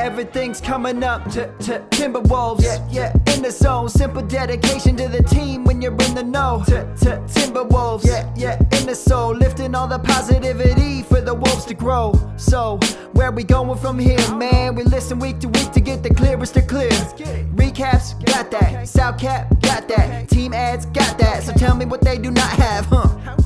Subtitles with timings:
[0.00, 2.62] Everything's coming up to, to Timberwolves.
[2.62, 3.90] Yeah, yeah, in the zone.
[3.90, 6.62] Simple dedication to the team when you're in the know.
[6.68, 8.06] To, to Timberwolves.
[8.06, 9.34] Yeah, yeah, in the soul.
[9.34, 12.14] Lifting all the positivity for the wolves to grow.
[12.38, 12.78] So,
[13.12, 14.74] where we going from here, man?
[14.74, 16.88] We listen week to week to get the clearest to clear.
[16.88, 18.88] Recaps, got that.
[18.88, 20.30] South Cap, got that.
[20.30, 21.42] Team ads, got that.
[21.42, 23.36] So tell me what they do not have, huh?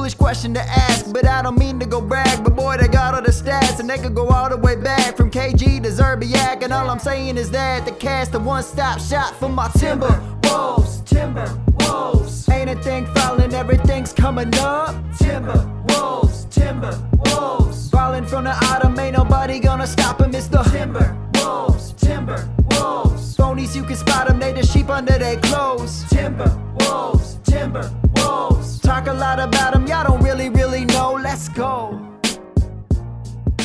[0.00, 2.42] Foolish question to ask, but I don't mean to go brag.
[2.42, 5.14] But boy, they got all the stats, and they could go all the way back
[5.14, 6.62] from KG to Szczerbiak.
[6.62, 10.18] And all I'm saying is that the cast a one stop shop for my timber
[10.44, 11.02] wolves.
[11.02, 12.48] Timber wolves.
[12.48, 14.94] Ain't a thing falling, everything's coming up.
[15.18, 16.46] Timber wolves.
[16.46, 17.90] Timber wolves.
[17.90, 20.34] Falling from the autumn, ain't nobody gonna stop him.
[20.34, 21.92] It's the timber wolves.
[21.92, 23.36] Timber wolves.
[23.36, 26.04] Phonies, you can spot them, they the sheep under their clothes.
[26.08, 27.36] Timber wolves.
[27.44, 27.99] Timber
[29.36, 31.12] lot about them, y'all don't really, really know.
[31.12, 32.04] Let's go.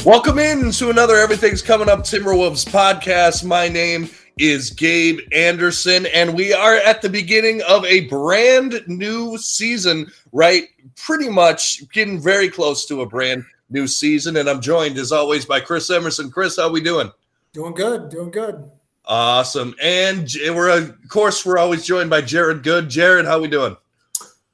[0.06, 3.44] Welcome in to another Everything's Coming Up Timberwolves podcast.
[3.44, 4.08] My name
[4.38, 10.66] is Gabe Anderson, and we are at the beginning of a brand new season, right?
[10.98, 14.38] Pretty much getting very close to a brand new season.
[14.38, 16.30] And I'm joined, as always, by Chris Emerson.
[16.30, 17.12] Chris, how we doing?
[17.54, 18.70] Doing good, doing good.
[19.06, 19.74] Awesome.
[19.82, 22.88] And we're, of course, we're always joined by Jared Good.
[22.88, 23.76] Jared, how we doing?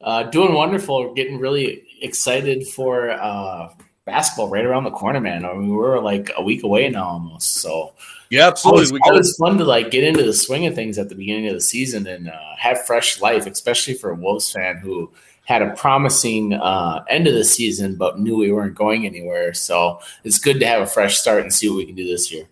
[0.03, 1.13] Uh, doing wonderful.
[1.13, 3.73] Getting really excited for uh,
[4.05, 5.45] basketball right around the corner, man.
[5.45, 7.55] I mean, we're like a week away now almost.
[7.55, 7.93] So
[8.29, 8.99] yeah, absolutely.
[8.99, 11.53] Always, always fun to like get into the swing of things at the beginning of
[11.53, 15.11] the season and uh, have fresh life, especially for a Wolves fan who
[15.45, 19.53] had a promising uh, end of the season, but knew we weren't going anywhere.
[19.53, 22.31] So it's good to have a fresh start and see what we can do this
[22.31, 22.47] year.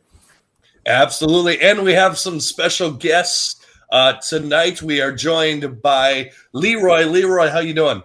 [0.85, 3.58] Absolutely, and we have some special guests
[3.89, 4.81] uh, tonight.
[4.81, 7.05] We are joined by Leroy.
[7.05, 8.03] Leroy, how you doing?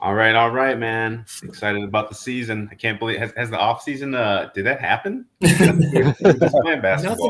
[0.00, 1.24] All right, all right, man.
[1.42, 2.68] Excited about the season.
[2.70, 4.14] I can't believe has, has the off season.
[4.14, 5.24] Uh, did that happen?
[5.40, 6.16] Nothing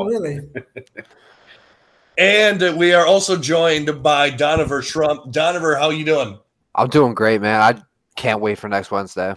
[0.06, 0.40] really.
[2.18, 5.30] and we are also joined by Donovan Trump.
[5.30, 6.38] Donovan, how you doing?
[6.74, 7.60] I'm doing great, man.
[7.60, 7.80] I
[8.16, 9.36] can't wait for next Wednesday.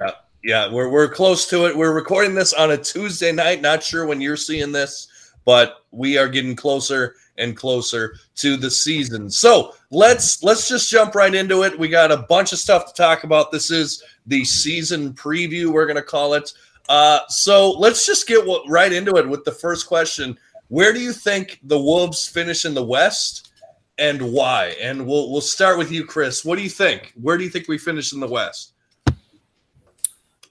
[0.00, 0.10] Uh,
[0.42, 1.76] yeah, we're we're close to it.
[1.76, 3.60] We're recording this on a Tuesday night.
[3.60, 8.70] Not sure when you're seeing this, but we are getting closer and closer to the
[8.70, 9.30] season.
[9.30, 11.78] So let's let's just jump right into it.
[11.78, 13.50] We got a bunch of stuff to talk about.
[13.50, 15.72] This is the season preview.
[15.72, 16.52] We're gonna call it.
[16.88, 20.38] Uh, so let's just get right into it with the first question.
[20.68, 23.50] Where do you think the Wolves finish in the West,
[23.98, 24.76] and why?
[24.80, 26.44] And we'll we'll start with you, Chris.
[26.44, 27.12] What do you think?
[27.20, 28.74] Where do you think we finish in the West?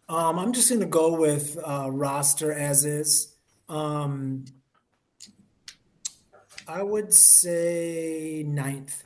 [0.10, 3.36] Um, I'm just going to go with uh, roster as is.
[3.70, 4.46] Um,
[6.70, 9.04] I would say ninth.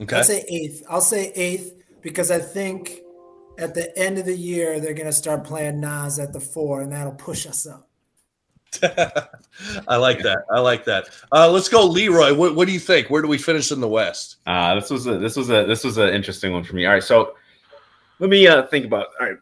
[0.00, 0.16] Okay.
[0.16, 0.84] I'd say eighth.
[0.88, 3.00] I'll say eighth because I think
[3.58, 6.82] at the end of the year they're going to start playing Naz at the four,
[6.82, 7.88] and that'll push us up.
[9.88, 10.44] I like that.
[10.50, 11.08] I like that.
[11.32, 12.32] Uh, let's go, Leroy.
[12.32, 13.10] What, what, do you think?
[13.10, 14.36] Where do we finish in the West?
[14.46, 16.86] Uh, this was a this was a this was an interesting one for me.
[16.86, 17.34] All right, so
[18.20, 19.08] let me uh, think about.
[19.20, 19.36] All right,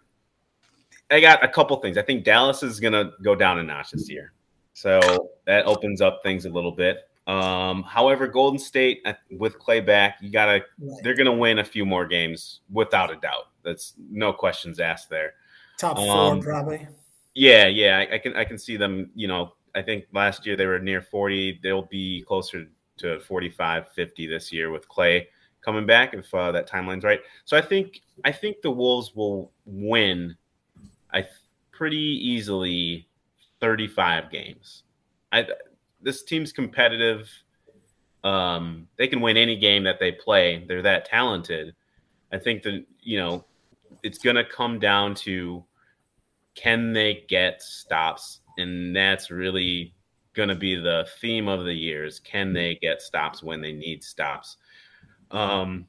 [1.11, 1.99] I got a couple things.
[1.99, 4.33] I think Dallas is going to go down a notch this year,
[4.73, 7.10] so that opens up things a little bit.
[7.27, 11.01] Um, however, Golden State with Klay back, you gotta right.
[11.03, 13.49] they're gonna win a few more games without a doubt.
[13.63, 15.35] That's no questions asked there.
[15.79, 16.87] Top four, um, probably.
[17.35, 19.11] Yeah, yeah, I, I, can I can see them.
[19.15, 21.61] You know, I think last year they were near 40.
[21.63, 22.67] They'll be closer
[22.99, 25.27] to 45, 50 this year with Klay
[25.63, 27.21] coming back if uh, that timeline's right.
[27.45, 30.37] So I think I think the Wolves will win.
[31.13, 31.27] I
[31.73, 33.09] pretty easily
[33.61, 34.85] 35 games.
[35.33, 35.47] I
[36.03, 37.29] this team's competitive.
[38.25, 40.65] Um, they can win any game that they play.
[40.67, 41.75] They're that talented.
[42.33, 43.45] I think that you know
[44.03, 45.65] it's going to come down to
[46.55, 49.95] can they get stops, and that's really
[50.35, 52.21] going to be the theme of the years.
[52.21, 54.57] Can they get stops when they need stops?
[55.31, 55.87] Um,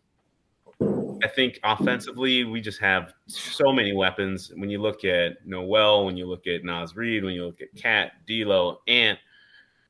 [1.23, 4.52] I think offensively, we just have so many weapons.
[4.55, 7.75] When you look at Noel, when you look at Naz Reid, when you look at
[7.79, 9.19] KAT, D'Lo, Ant,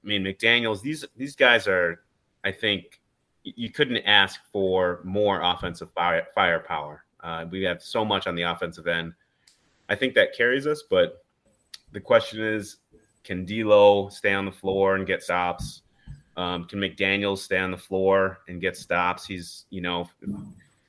[0.04, 2.02] I mean, McDaniels, these these guys are,
[2.44, 3.00] I think,
[3.44, 7.04] you couldn't ask for more offensive fire, firepower.
[7.24, 9.14] Uh, we have so much on the offensive end.
[9.90, 11.24] I think that carries us, but
[11.92, 12.78] the question is,
[13.24, 15.82] can D'Lo stay on the floor and get stops?
[16.38, 19.26] Um, can McDaniels stay on the floor and get stops?
[19.26, 20.36] He's, you know, if,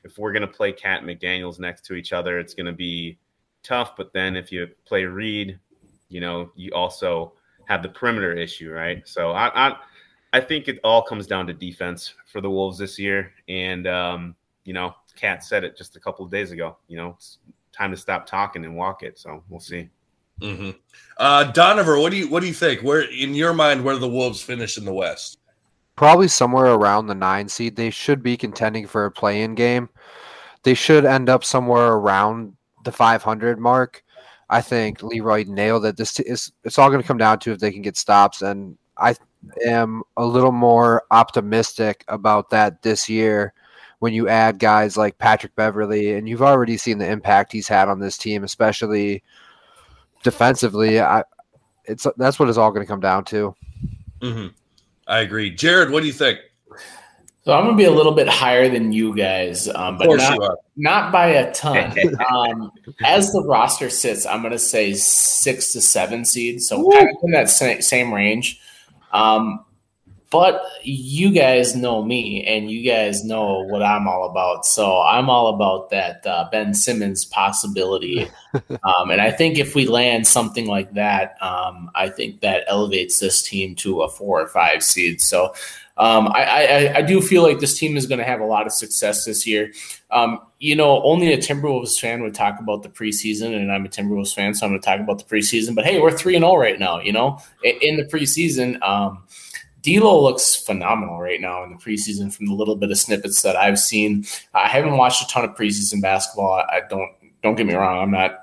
[0.04, 2.72] if we're going to play KAT and McDaniels next to each other, it's going to
[2.72, 3.18] be
[3.62, 3.96] tough.
[3.96, 5.58] But then if you play Reid,
[6.08, 7.32] you know, you also
[7.72, 9.06] have the perimeter issue, right?
[9.08, 9.76] So I, I,
[10.34, 13.32] I think it all comes down to defense for the Wolves this year.
[13.48, 16.76] And um, you know, KAT said it just a couple of days ago.
[16.88, 17.38] You know, it's
[17.72, 19.18] time to stop talking and walk it.
[19.18, 19.88] So we'll see.
[20.40, 20.70] Mm-hmm.
[21.16, 22.82] Uh, Donovan, what do you what do you think?
[22.82, 25.38] Where in your mind, where the Wolves finish in the West?
[25.96, 27.76] Probably somewhere around the nine seed.
[27.76, 29.88] They should be contending for a play-in game.
[30.62, 32.54] They should end up somewhere around
[32.84, 34.02] the 500 mark.
[34.52, 35.96] I think Leroy nailed it.
[35.96, 38.76] This is it's all going to come down to if they can get stops, and
[38.98, 39.16] I
[39.66, 43.54] am a little more optimistic about that this year
[44.00, 47.88] when you add guys like Patrick Beverley, and you've already seen the impact he's had
[47.88, 49.22] on this team, especially
[50.22, 51.00] defensively.
[51.00, 51.24] I,
[51.86, 53.54] it's that's what it's all going to come down to.
[54.20, 54.48] Mm-hmm.
[55.06, 55.90] I agree, Jared.
[55.90, 56.40] What do you think?
[57.44, 61.12] So I'm gonna be a little bit higher than you guys, um, but not, not
[61.12, 61.92] by a ton.
[62.30, 62.70] um,
[63.04, 67.32] as the roster sits, I'm gonna say six to seven seeds, so kind of in
[67.32, 68.60] that same range.
[69.12, 69.64] Um,
[70.30, 74.64] but you guys know me, and you guys know what I'm all about.
[74.64, 79.86] So I'm all about that uh, Ben Simmons possibility, um, and I think if we
[79.86, 84.46] land something like that, um, I think that elevates this team to a four or
[84.46, 85.20] five seed.
[85.20, 85.54] So
[86.02, 88.66] um, I, I, I, do feel like this team is going to have a lot
[88.66, 89.72] of success this year.
[90.10, 93.88] Um, you know, only a Timberwolves fan would talk about the preseason, and I'm a
[93.88, 95.76] Timberwolves fan, so I'm going to talk about the preseason.
[95.76, 96.98] But hey, we're three and zero oh right now.
[96.98, 99.22] You know, in, the preseason, um,
[99.82, 102.34] D'Lo looks phenomenal right now in the preseason.
[102.34, 105.54] From the little bit of snippets that I've seen, I haven't watched a ton of
[105.54, 106.64] preseason basketball.
[106.68, 107.12] I don't
[107.44, 108.02] don't get me wrong.
[108.02, 108.40] I'm not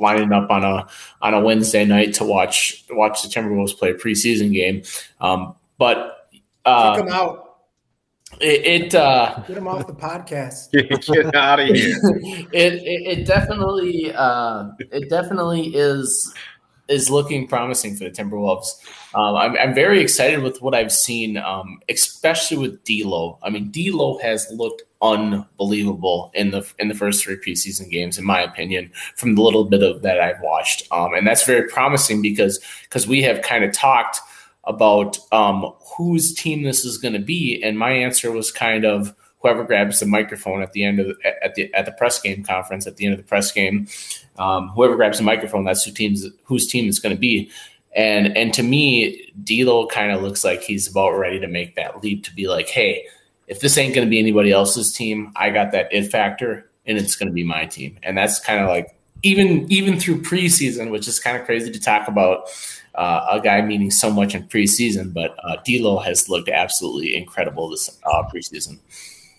[0.00, 0.88] lining up on a
[1.22, 4.82] on a Wednesday night to watch watch the Timberwolves play a preseason game.
[5.20, 6.15] Um, but
[6.66, 7.42] uh, Kick him out.
[8.40, 10.72] It, it uh, get him off the podcast.
[11.14, 11.96] get out of here.
[12.52, 16.34] it, it, it definitely uh, it definitely is
[16.88, 18.66] is looking promising for the Timberwolves.
[19.14, 23.38] Um, I'm, I'm very excited with what I've seen, um, especially with D'Lo.
[23.42, 28.24] I mean, D'Lo has looked unbelievable in the in the first three preseason games, in
[28.24, 32.22] my opinion, from the little bit of that I've watched, um, and that's very promising
[32.22, 34.20] because because we have kind of talked
[34.66, 39.14] about um, whose team this is going to be, and my answer was kind of
[39.40, 42.42] whoever grabs the microphone at the end of the, at the at the press game
[42.42, 43.86] conference at the end of the press game,
[44.38, 47.50] um, whoever grabs the microphone, that's who teams whose team is going to be.
[47.94, 52.02] And and to me, D'Lo kind of looks like he's about ready to make that
[52.02, 53.06] leap to be like, hey,
[53.46, 56.98] if this ain't going to be anybody else's team, I got that it factor, and
[56.98, 57.98] it's going to be my team.
[58.02, 58.95] And that's kind of like
[59.26, 62.48] even even through preseason, which is kind of crazy to talk about
[62.94, 67.68] uh, a guy meaning so much in preseason, but uh, D'Lo has looked absolutely incredible
[67.68, 68.78] this uh, preseason.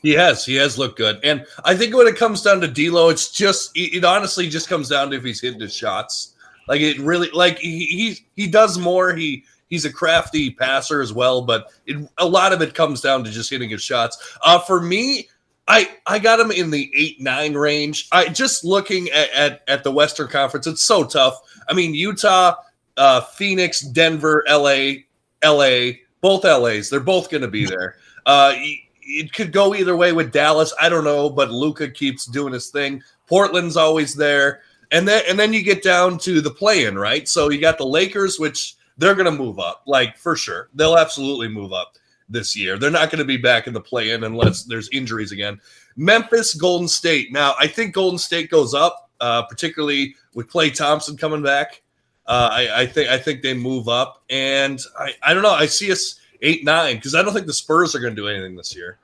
[0.04, 3.10] He has, he has looked good, and I think when it comes down to D'Lo,
[3.10, 6.34] it's just it, it honestly just comes down to if he's hitting his shots.
[6.68, 9.16] Like it really, like he he, he does more.
[9.16, 13.24] He he's a crafty passer as well, but it, a lot of it comes down
[13.24, 14.38] to just hitting his shots.
[14.44, 15.30] Uh, for me,
[15.68, 18.08] I I got him in the eight nine range.
[18.12, 21.40] I just looking at, at, at the Western Conference, it's so tough.
[21.70, 22.56] I mean, Utah
[22.98, 25.04] uh, Phoenix, Denver, LA,
[25.44, 25.92] LA,
[26.22, 26.90] both LAs.
[26.90, 27.96] They're both going to be there.
[28.26, 28.54] Uh,
[29.02, 30.74] it could go either way with Dallas.
[30.82, 33.02] I don't know, but Luka keeps doing his thing.
[33.28, 34.62] Portland's always there,
[34.92, 37.28] and then and then you get down to the play-in, right?
[37.28, 40.70] So you got the Lakers, which they're going to move up, like for sure.
[40.74, 41.96] They'll absolutely move up
[42.30, 42.78] this year.
[42.78, 45.60] They're not going to be back in the play-in unless there's injuries again.
[45.96, 47.32] Memphis, Golden State.
[47.32, 51.82] Now I think Golden State goes up, uh, particularly with Klay Thompson coming back.
[52.26, 55.54] Uh, I, I, think I think they move up, and I, I don't know.
[55.54, 58.28] I see us eight nine because I don't think the Spurs are going to do
[58.28, 58.98] anything this year,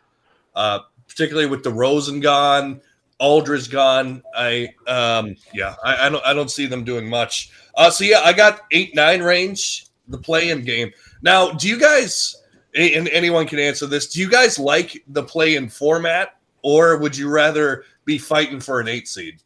[0.56, 2.82] uh, particularly with DeRozan gone,
[3.20, 4.22] Aldridge gone.
[4.36, 7.50] I um, yeah, I, I, don't I don't see them doing much.
[7.76, 10.92] Uh, so yeah, I got eight nine range the play-in game.
[11.22, 12.36] Now, do you guys?
[12.76, 14.08] And anyone can answer this.
[14.08, 18.88] Do you guys like the play-in format, or would you rather be fighting for an
[18.88, 19.42] eight seed?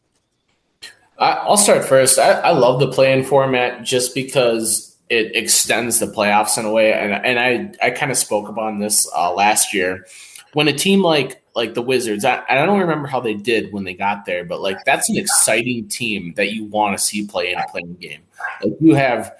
[1.19, 2.19] I'll start first.
[2.19, 6.93] I, I love the play-in format just because it extends the playoffs in a way,
[6.93, 10.05] and and I I kind of spoke about this uh, last year
[10.53, 12.23] when a team like like the Wizards.
[12.23, 15.17] I, I don't remember how they did when they got there, but like that's an
[15.17, 18.21] exciting team that you want to see play in a playing game.
[18.63, 19.33] Like you have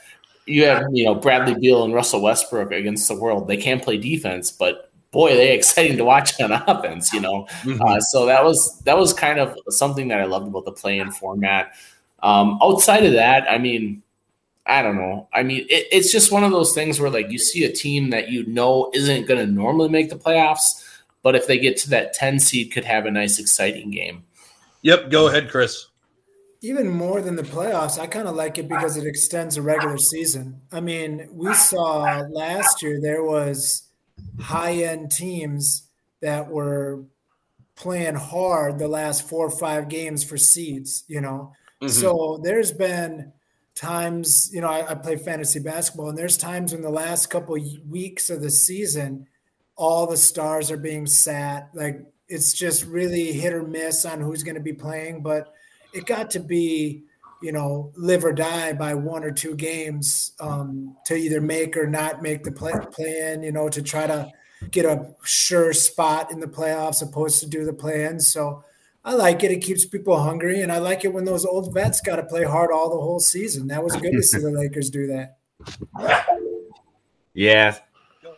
[0.47, 3.47] you have you know Bradley Beal and Russell Westbrook against the world.
[3.47, 7.47] They can't play defense, but boy, they exciting to watch on offense, you know.
[7.61, 7.81] Mm-hmm.
[7.81, 11.11] Uh, so that was that was kind of something that I loved about the play-in
[11.11, 11.73] format.
[12.23, 14.01] Um, outside of that, I mean,
[14.65, 15.27] I don't know.
[15.33, 18.09] I mean, it, it's just one of those things where like you see a team
[18.11, 20.83] that you know isn't going to normally make the playoffs,
[21.23, 24.23] but if they get to that ten seed, could have a nice, exciting game.
[24.83, 25.09] Yep.
[25.09, 25.86] Go ahead, Chris.
[26.61, 29.97] Even more than the playoffs, I kind of like it because it extends the regular
[29.97, 30.61] season.
[30.71, 33.83] I mean, we saw last year there was
[34.39, 35.87] high end teams
[36.21, 37.03] that were
[37.75, 41.53] playing hard the last four or five games for seeds, you know.
[41.81, 41.89] Mm-hmm.
[41.89, 43.31] So there's been
[43.75, 47.55] times, you know, I, I, play fantasy basketball, and there's times when the last couple
[47.87, 49.27] weeks of the season,
[49.75, 51.69] all the stars are being sat.
[51.75, 55.53] Like it's just really hit or miss on who's going to be playing, but
[55.97, 57.03] it got to be,
[57.41, 61.87] you know, live or die by one or two games um, to either make or
[61.87, 64.31] not make the play, play in, you know, to try to
[64.71, 68.19] get a sure spot in the playoffs opposed to do the play in.
[68.19, 68.63] So,
[69.05, 69.51] I like it.
[69.51, 72.43] It keeps people hungry, and I like it when those old vets got to play
[72.43, 73.67] hard all the whole season.
[73.67, 75.37] That was good to see the Lakers do that.
[77.33, 77.77] Yeah.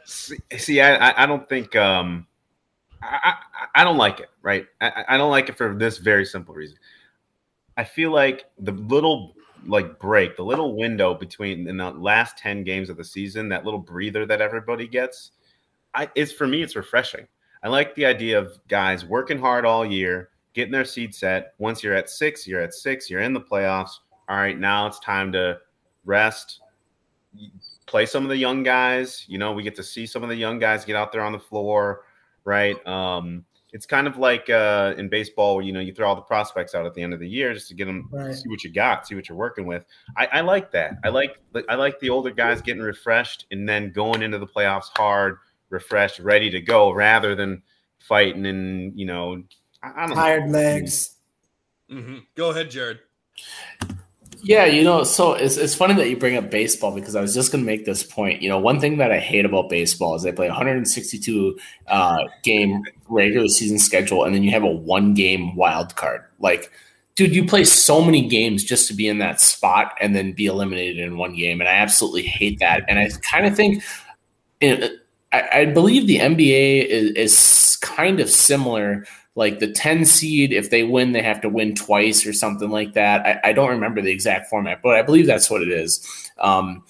[0.05, 2.27] See, I, I don't think um,
[3.01, 3.33] I,
[3.73, 4.29] I, I don't like it.
[4.43, 4.67] Right?
[4.79, 6.77] I, I don't like it for this very simple reason.
[7.79, 12.65] I feel like the little like break, the little window between in the last ten
[12.65, 15.31] games of the season, that little breather that everybody gets,
[15.93, 17.25] I is for me, it's refreshing.
[17.63, 21.53] I like the idea of guys working hard all year getting their seed set.
[21.57, 23.91] Once you're at six, you're at six, you're in the playoffs.
[24.27, 25.59] All right, now it's time to
[26.03, 26.59] rest,
[27.85, 29.23] play some of the young guys.
[29.29, 31.31] You know, we get to see some of the young guys get out there on
[31.31, 32.01] the floor,
[32.43, 32.85] right?
[32.85, 36.21] Um, it's kind of like uh, in baseball, where, you know, you throw all the
[36.21, 38.33] prospects out at the end of the year just to get them right.
[38.33, 39.85] see what you got, see what you're working with.
[40.17, 40.97] I, I like that.
[41.03, 44.89] I like I like the older guys getting refreshed and then going into the playoffs
[44.95, 45.37] hard,
[45.69, 47.61] refreshed, ready to go, rather than
[47.99, 49.43] fighting and you know
[49.83, 51.15] I, tired legs.
[51.91, 52.19] Mm-hmm.
[52.35, 52.99] Go ahead, Jared.
[54.41, 57.33] Yeah, you know, so it's, it's funny that you bring up baseball because I was
[57.33, 58.41] just going to make this point.
[58.41, 62.83] You know, one thing that I hate about baseball is they play 162 uh, game
[63.07, 66.23] regular season schedule, and then you have a one game wild card.
[66.39, 66.71] Like,
[67.15, 70.45] dude, you play so many games just to be in that spot and then be
[70.45, 72.85] eliminated in one game, and I absolutely hate that.
[72.87, 73.83] And I kind of think,
[74.61, 74.99] you
[75.31, 79.05] I, I, believe the NBA is, is kind of similar
[79.39, 82.91] like the 10 seed, if they win, they have to win twice or something like
[82.91, 83.25] that.
[83.25, 86.05] I, I don't remember the exact format, but I believe that's what it is.
[86.39, 86.83] Um,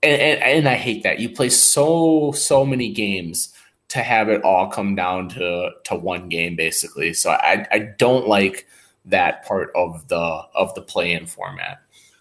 [0.00, 1.18] and, and, and I hate that.
[1.18, 3.52] You play so, so many games
[3.88, 7.12] to have it all come down to, to one game, basically.
[7.12, 8.68] So I, I don't like
[9.06, 11.80] that part of the of the play-in format.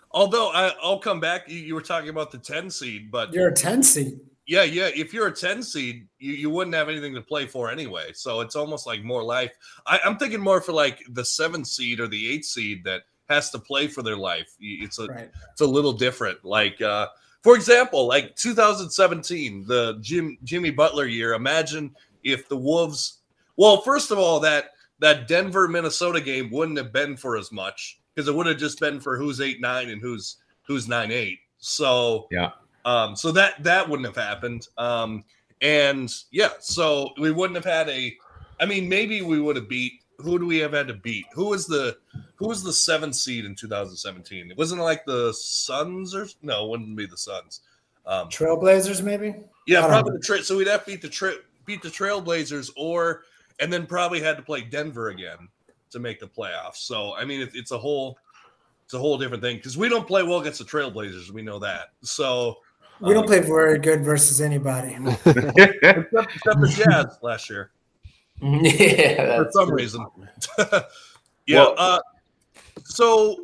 [0.09, 3.49] Although I, will come back, you, you, were talking about the ten seed, but you're
[3.49, 4.19] a ten seed.
[4.49, 4.89] Yeah, yeah.
[4.95, 8.13] If you're a 10 seed, you, you wouldn't have anything to play for anyway.
[8.13, 9.51] So it's almost like more life.
[9.85, 13.51] I, am thinking more for like the seven seed or the eight seed that has
[13.51, 14.55] to play for their life.
[14.59, 15.29] It's a right.
[15.51, 16.43] it's a little different.
[16.43, 17.09] Like uh,
[17.43, 21.35] for example, like 2017, the Jim Jimmy Butler year.
[21.35, 23.19] Imagine if the Wolves.
[23.55, 28.01] Well, first of all, that that Denver Minnesota game wouldn't have been for as much
[28.15, 31.37] because it would have just been for who's eight nine and who's who's nine eight.
[31.59, 32.49] So yeah,
[32.85, 34.67] um, so that that wouldn't have happened.
[34.77, 35.23] Um,
[35.61, 38.15] and yeah, so we wouldn't have had a.
[38.59, 39.93] I mean, maybe we would have beat.
[40.17, 41.25] Who do we have had to beat?
[41.33, 41.97] Who was the
[42.35, 44.51] who was the seventh seed in 2017?
[44.51, 47.61] It wasn't like the Suns or no, it wouldn't be the Suns.
[48.05, 49.35] Um, Trailblazers, maybe.
[49.67, 53.23] Yeah, probably the tra- So we'd have to beat the tra- beat the Trailblazers, or
[53.59, 55.47] and then probably had to play Denver again
[55.91, 56.77] to make the playoffs.
[56.77, 58.17] So I mean, it, it's a whole
[58.85, 61.29] it's a whole different thing because we don't play well against the Trailblazers.
[61.29, 61.89] We know that.
[62.01, 62.57] So
[63.01, 64.95] we don't play very good versus anybody.
[65.25, 67.71] except, except the Jazz last year.
[68.41, 70.05] Yeah, for some reason.
[70.57, 71.59] yeah.
[71.59, 71.99] Well, uh,
[72.85, 73.35] so,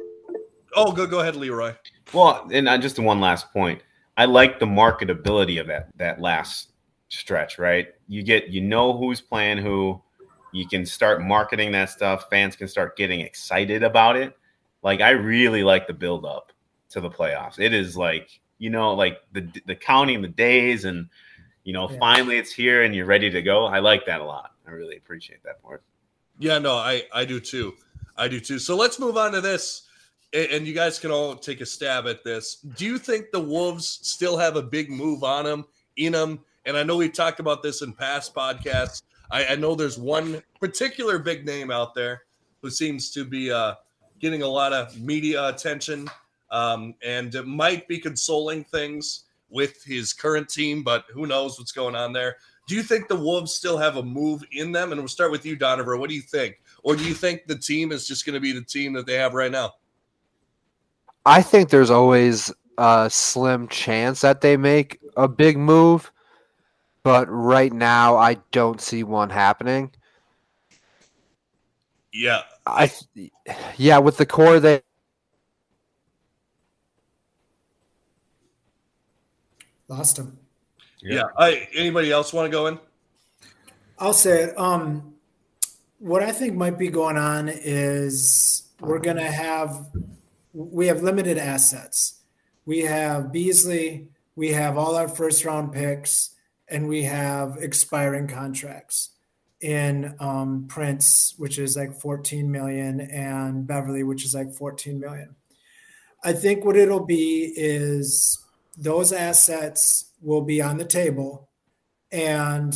[0.74, 1.74] oh, go go ahead, Leroy.
[2.14, 3.82] Well, and uh, just one last point.
[4.16, 6.72] I like the marketability of that that last
[7.10, 7.60] stretch.
[7.60, 10.02] Right, you get you know who's playing who.
[10.54, 12.30] You can start marketing that stuff.
[12.30, 14.38] Fans can start getting excited about it.
[14.82, 16.54] Like I really like the build up
[16.92, 17.60] to the playoffs.
[17.60, 21.10] It is like you know, like the the counting the days and
[21.64, 21.98] you know, yeah.
[21.98, 23.66] finally it's here and you're ready to go.
[23.66, 24.52] I like that a lot.
[24.68, 25.84] I really appreciate that part.
[26.40, 27.74] Yeah, no, I I do too.
[28.18, 28.60] I do too.
[28.60, 29.86] So let's move on to this
[30.36, 32.56] and you guys can all take a stab at this.
[32.56, 36.40] Do you think the Wolves still have a big move on them, in them?
[36.66, 39.02] And I know we've talked about this in past podcasts.
[39.32, 42.24] I, I know there's one particular big name out there
[42.62, 43.76] who seems to be uh,
[44.20, 46.10] getting a lot of media attention
[46.52, 51.72] um, and it might be consoling things with his current team, but who knows what's
[51.72, 52.38] going on there.
[52.68, 54.92] Do you think the Wolves still have a move in them?
[54.92, 56.00] And we'll start with you, Donovan.
[56.00, 56.60] What do you think?
[56.84, 59.16] Or do you think the team is just going to be the team that they
[59.16, 59.74] have right now?
[61.26, 66.12] I think there's always a slim chance that they make a big move,
[67.04, 69.92] but right now I don't see one happening.
[72.12, 72.42] Yeah.
[72.66, 72.92] I
[73.78, 74.82] yeah, with the core they
[79.88, 80.38] Lost him.
[81.02, 81.16] Yeah.
[81.16, 81.24] yeah.
[81.38, 82.80] I, anybody else want to go in?
[83.98, 84.60] I'll say it.
[84.60, 85.14] Um,
[86.00, 89.88] what I think might be going on is we're going to have
[90.54, 92.22] we have limited assets.
[92.66, 96.32] We have Beasley, we have all our first round picks,
[96.68, 99.12] and we have expiring contracts
[99.62, 105.36] in um, Prince, which is like 14 million, and Beverley, which is like 14 million.
[106.24, 108.45] I think what it'll be is
[108.78, 111.50] those assets will be on the table.
[112.12, 112.74] And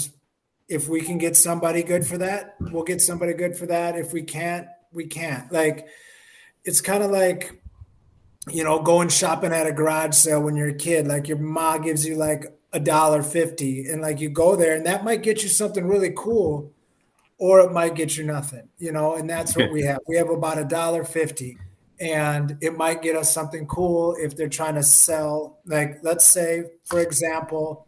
[0.68, 3.98] if we can get somebody good for that, we'll get somebody good for that.
[3.98, 5.51] If we can't, we can't.
[5.51, 5.88] Like,
[6.63, 7.62] it's kind of like,
[8.50, 11.08] you know, going shopping at a garage sale when you're a kid.
[11.08, 14.86] Like, your mom gives you like a dollar fifty, and like you go there, and
[14.86, 16.72] that might get you something really cool,
[17.39, 19.15] or it might get you nothing, you know.
[19.15, 20.00] And that's what we have.
[20.08, 21.58] We have about a dollar fifty
[22.00, 26.63] and it might get us something cool if they're trying to sell like let's say
[26.86, 27.88] for example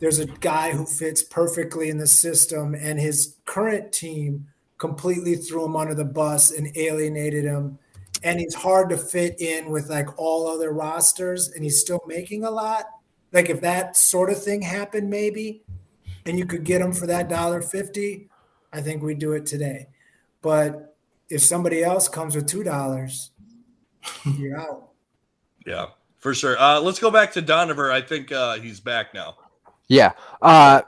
[0.00, 5.64] there's a guy who fits perfectly in the system and his current team completely threw
[5.64, 7.78] him under the bus and alienated him
[8.22, 12.44] and he's hard to fit in with like all other rosters and he's still making
[12.44, 12.86] a lot.
[13.32, 15.62] Like if that sort of thing happened maybe
[16.26, 18.28] and you could get him for that dollar 50
[18.72, 19.88] i think we'd do it today.
[20.42, 20.96] But
[21.28, 23.30] if somebody else comes with two dollars
[24.38, 24.90] you're out.
[25.66, 25.86] Yeah,
[26.18, 26.58] for sure.
[26.58, 27.90] Uh, let's go back to Donovan.
[27.90, 29.36] I think uh, he's back now.
[29.88, 30.12] Yeah.
[30.42, 30.82] Uh,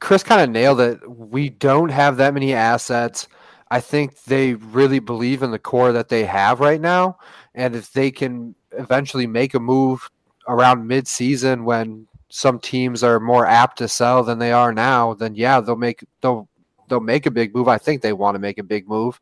[0.00, 1.08] Chris kind of nailed it.
[1.08, 3.28] We don't have that many assets.
[3.70, 7.18] I think they really believe in the core that they have right now.
[7.54, 10.10] And if they can eventually make a move
[10.48, 15.34] around mid-season when some teams are more apt to sell than they are now, then
[15.34, 16.48] yeah, they'll make they'll
[16.88, 17.68] they'll make a big move.
[17.68, 19.20] I think they want to make a big move,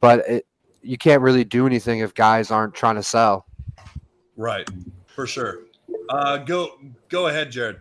[0.00, 0.46] but it,
[0.82, 3.46] you can't really do anything if guys aren't trying to sell.
[4.36, 4.68] Right,
[5.06, 5.60] for sure.
[6.08, 6.78] Uh, go
[7.08, 7.80] go ahead, Jared.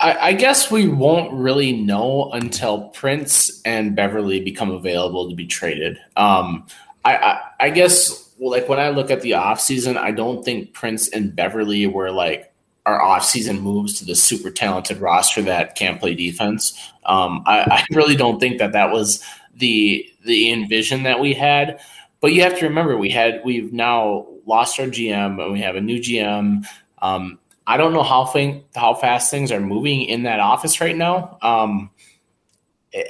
[0.00, 5.46] I, I, guess we won't really know until Prince and Beverley become available to be
[5.46, 5.96] traded.
[6.16, 6.66] Um,
[7.04, 10.72] I, I, I guess well, like when I look at the offseason, I don't think
[10.72, 12.52] Prince and Beverley were like
[12.86, 16.76] our offseason moves to the super talented roster that can't play defense.
[17.06, 19.22] Um, I, I really don't think that that was
[19.54, 21.80] the the envision that we had.
[22.20, 25.76] But you have to remember, we had we've now lost our GM and we have
[25.76, 26.64] a new GM.
[27.00, 30.96] Um, I don't know how thing, how fast things are moving in that office right
[30.96, 31.38] now.
[31.42, 31.90] Um,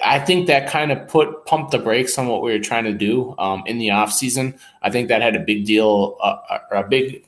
[0.04, 2.92] I think that kind of put pumped the brakes on what we were trying to
[2.92, 4.58] do um, in the off season.
[4.80, 7.24] I think that had a big deal, uh, a big,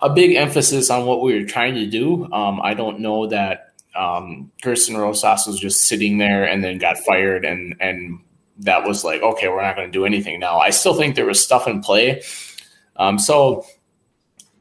[0.00, 2.30] a big emphasis on what we were trying to do.
[2.32, 6.98] Um, I don't know that um, Gersson Rosas was just sitting there and then got
[6.98, 8.18] fired and and
[8.60, 10.58] that was like, okay, we're not going to do anything now.
[10.58, 12.22] I still think there was stuff in play.
[12.96, 13.64] Um, so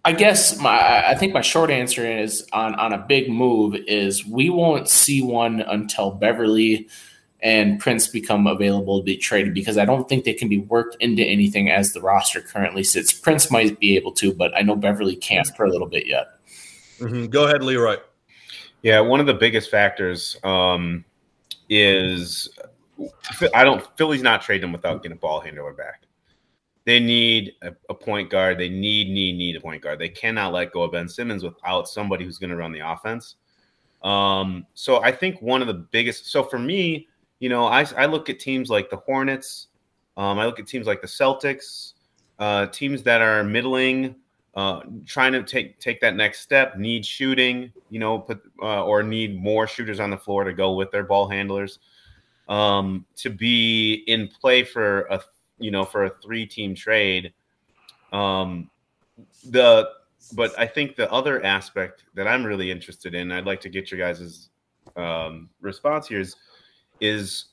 [0.05, 4.25] I guess my I think my short answer is on on a big move is
[4.25, 6.87] we won't see one until Beverley
[7.41, 10.97] and Prince become available to be traded because I don't think they can be worked
[10.99, 13.13] into anything as the roster currently sits.
[13.13, 16.27] Prince might be able to, but I know Beverley can't for a little bit yet.
[16.99, 17.27] Mm-hmm.
[17.27, 17.97] Go ahead, Leroy.
[18.81, 21.05] Yeah, one of the biggest factors um,
[21.69, 22.49] is
[23.53, 23.85] I don't.
[23.97, 26.03] Philly's not trading him without getting a ball handler back.
[26.85, 28.57] They need a, a, point guard.
[28.57, 29.99] They need need need a point guard.
[29.99, 33.35] They cannot let go of Ben Simmons without somebody who's going to run the offense.
[34.01, 36.31] Um, so I think one of the biggest.
[36.31, 37.07] So for me,
[37.39, 39.67] you know, I I look at teams like the Hornets.
[40.17, 41.93] Um, I look at teams like the Celtics,
[42.39, 44.15] uh, teams that are middling,
[44.55, 49.03] uh, trying to take take that next step, need shooting, you know, put uh, or
[49.03, 51.79] need more shooters on the floor to go with their ball handlers
[52.49, 55.21] um, to be in play for a
[55.59, 57.31] you know for a three team trade.
[58.11, 58.69] Um,
[59.49, 59.89] the
[60.33, 63.89] but I think the other aspect that I'm really interested in, I'd like to get
[63.89, 64.49] your guys'
[64.95, 66.35] um, response here is
[66.99, 67.45] is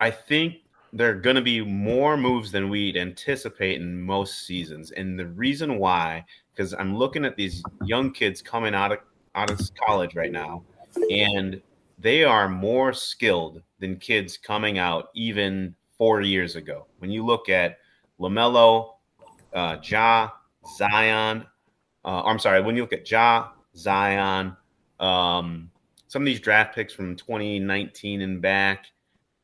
[0.00, 0.56] I think
[0.92, 5.26] there are going to be more moves than we'd anticipate in most seasons, and the
[5.26, 8.98] reason why, because I'm looking at these young kids coming out of
[9.34, 10.62] out of college right now,
[11.10, 11.60] and
[11.98, 16.86] they are more skilled than kids coming out even four years ago.
[16.98, 17.78] When you look at
[18.20, 18.94] LaMelo,
[19.52, 20.30] uh, Ja,
[20.76, 21.46] Zion,
[22.04, 24.56] uh, I'm sorry, when you look at Ja, Zion,
[25.00, 25.70] um,
[26.08, 28.86] some of these draft picks from 2019 and back,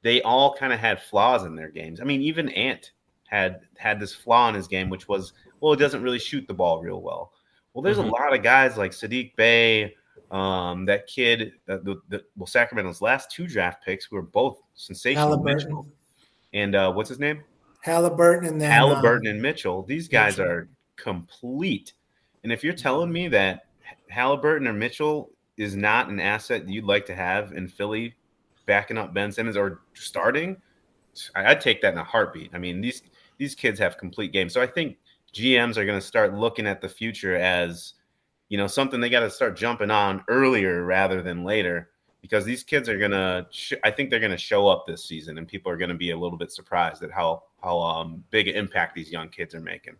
[0.03, 2.01] they all kind of had flaws in their games.
[2.01, 2.92] I mean, even Ant
[3.29, 6.55] had had this flaw in his game, which was, well, it doesn't really shoot the
[6.55, 7.33] ball real well.
[7.73, 8.09] Well, there's mm-hmm.
[8.09, 9.95] a lot of guys like Saddiq Bey,
[10.33, 15.42] um, that kid, uh, the, the, well, Sacramento's last two draft picks were both sensational.
[15.42, 15.87] Mitchell
[16.55, 17.42] and uh, what's his name?
[17.87, 19.83] Haliburton and then Haliburton uh, and Mitchell.
[19.83, 20.53] These guys Mitchell.
[20.53, 21.92] are complete.
[22.42, 23.66] And if you're telling me that
[24.12, 28.14] Haliburton or Mitchell is not an asset you'd like to have in Philly,
[28.66, 30.57] backing up Ben Simmons or starting,
[31.35, 32.51] I'd take that in a heartbeat.
[32.55, 33.03] I mean these
[33.37, 34.55] these kids have complete games.
[34.55, 34.97] So I think
[35.35, 37.95] GMs are going to start looking at the future as
[38.53, 41.88] you know something they got to start jumping on earlier rather than later
[42.21, 45.07] because these kids are going to sh- I think they're going to show up this
[45.07, 48.23] season and people are going to be a little bit surprised at how how um,
[48.29, 49.95] big an impact these young kids are making.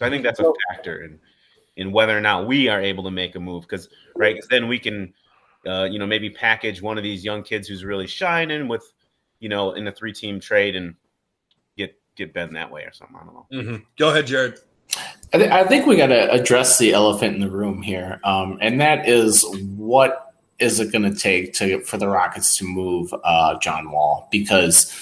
[0.00, 1.20] So I think that's a factor in
[1.76, 4.66] in whether or not we are able to make a move because right cause then
[4.66, 5.14] we can
[5.64, 8.92] uh, you know maybe package one of these young kids who's really shining with
[9.38, 10.96] you know in a three team trade and
[11.78, 13.16] get get Ben that way or something.
[13.16, 13.46] I don't know.
[13.52, 13.84] Mm-hmm.
[13.96, 14.58] Go ahead, Jared.
[15.32, 18.58] I, th- I think we got to address the elephant in the room here, um,
[18.60, 19.44] and that is
[19.76, 24.28] what is it going to take to for the Rockets to move uh, John Wall
[24.30, 24.92] because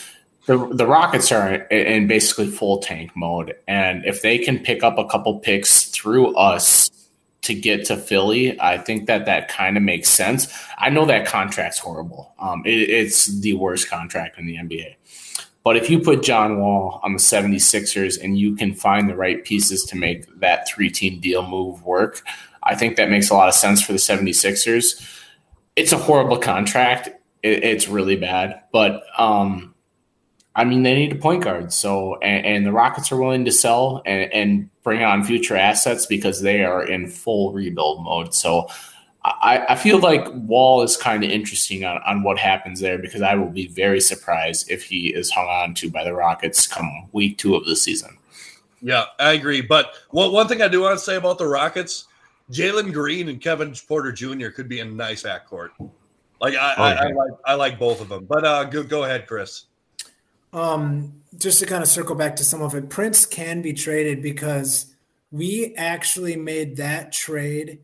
[0.46, 4.98] the the Rockets are in basically full tank mode, and if they can pick up
[4.98, 6.90] a couple picks through us
[7.42, 10.46] to get to Philly, I think that that kind of makes sense.
[10.78, 12.32] I know that contract's horrible.
[12.38, 14.94] Um, it, it's the worst contract in the NBA.
[15.64, 19.44] But if you put John Wall on the 76ers and you can find the right
[19.44, 22.22] pieces to make that three team deal move work,
[22.62, 25.01] I think that makes a lot of sense for the 76ers.
[25.77, 27.09] It's a horrible contract.
[27.42, 28.61] It, it's really bad.
[28.72, 29.75] But um,
[30.55, 31.72] I mean, they need a point guard.
[31.72, 36.07] So, and, and the Rockets are willing to sell and, and, bring on future assets
[36.07, 38.35] because they are in full rebuild mode.
[38.35, 38.66] So,
[39.24, 43.22] I, I feel like Wall is kind of interesting on, on what happens there because
[43.22, 47.08] I will be very surprised if he is hung on to by the Rockets come
[47.12, 48.18] week two of the season.
[48.80, 49.61] Yeah, I agree.
[49.61, 52.06] But one one thing I do want to say about the Rockets,
[52.50, 54.48] Jalen Green and Kevin Porter Jr.
[54.48, 55.70] could be a nice backcourt.
[56.40, 58.24] Like I, oh, I, I, like I like both of them.
[58.24, 59.66] But uh, go go ahead, Chris.
[60.52, 64.20] Um, just to kind of circle back to some of it, Prince can be traded
[64.20, 64.94] because
[65.30, 67.78] we actually made that trade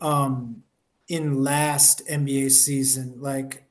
[0.00, 0.62] um,
[1.08, 3.14] in last NBA season.
[3.20, 3.64] Like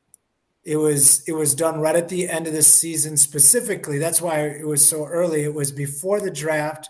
[0.64, 3.98] it was, it was done right at the end of the season specifically.
[3.98, 5.44] That's why it was so early.
[5.44, 6.90] It was before the draft,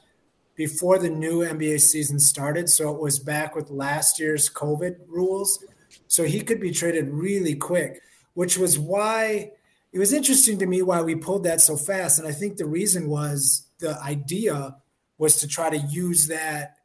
[0.55, 2.69] before the new NBA season started.
[2.69, 5.63] So it was back with last year's COVID rules.
[6.07, 8.01] So he could be traded really quick,
[8.33, 9.51] which was why
[9.91, 12.19] it was interesting to me why we pulled that so fast.
[12.19, 14.75] And I think the reason was the idea
[15.17, 16.77] was to try to use that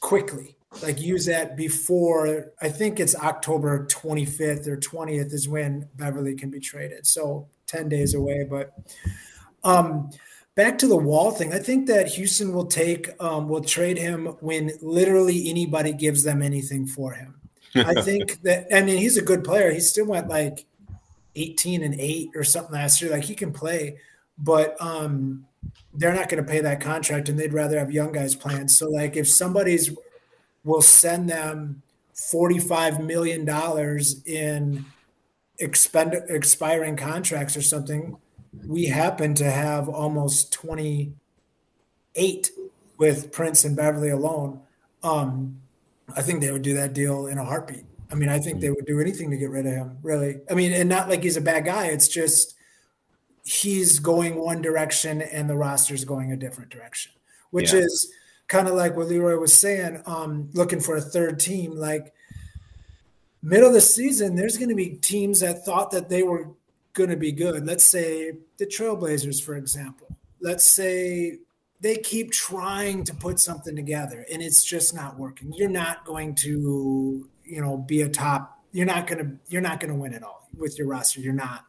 [0.00, 6.34] quickly, like use that before I think it's October 25th or 20th is when Beverley
[6.34, 7.06] can be traded.
[7.06, 8.46] So 10 days away.
[8.48, 8.72] But
[9.62, 10.10] um,
[10.54, 14.26] back to the wall thing, I think that Houston will take, um, will trade him
[14.40, 17.34] when literally anybody gives them anything for him.
[17.74, 19.72] I think that, I mean, he's a good player.
[19.72, 20.66] He still went like,
[21.36, 23.10] 18 and 8 or something last year.
[23.10, 23.98] Like he can play,
[24.38, 25.46] but um,
[25.92, 28.68] they're not going to pay that contract and they'd rather have young guys playing.
[28.68, 29.90] So like if somebody's
[30.64, 31.82] will send them
[32.14, 34.86] 45 million dollars in
[35.58, 38.16] expend expiring contracts or something,
[38.66, 42.50] we happen to have almost 28
[42.98, 44.60] with Prince and Beverley alone.
[45.02, 45.60] Um,
[46.16, 47.84] I think they would do that deal in a heartbeat.
[48.10, 50.40] I mean, I think they would do anything to get rid of him, really.
[50.50, 51.86] I mean, and not like he's a bad guy.
[51.86, 52.54] It's just
[53.44, 57.12] he's going one direction and the roster's going a different direction,
[57.50, 57.80] which yeah.
[57.80, 58.12] is
[58.48, 61.76] kind of like what Leroy was saying, um, looking for a third team.
[61.76, 62.12] Like
[63.42, 66.48] middle of the season, there's going to be teams that thought that they were
[66.92, 67.66] going to be good.
[67.66, 70.08] Let's say the Trailblazers, for example.
[70.40, 71.38] Let's say
[71.80, 75.52] they keep trying to put something together and it's just not working.
[75.52, 79.80] You're not going to you know be a top you're not going to you're not
[79.80, 81.64] going to win it all with your roster you're not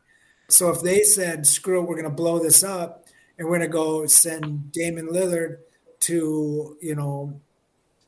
[0.48, 3.06] so if they said screw it we're going to blow this up
[3.38, 5.58] and we're going to go send Damon Lillard
[6.06, 7.40] to you know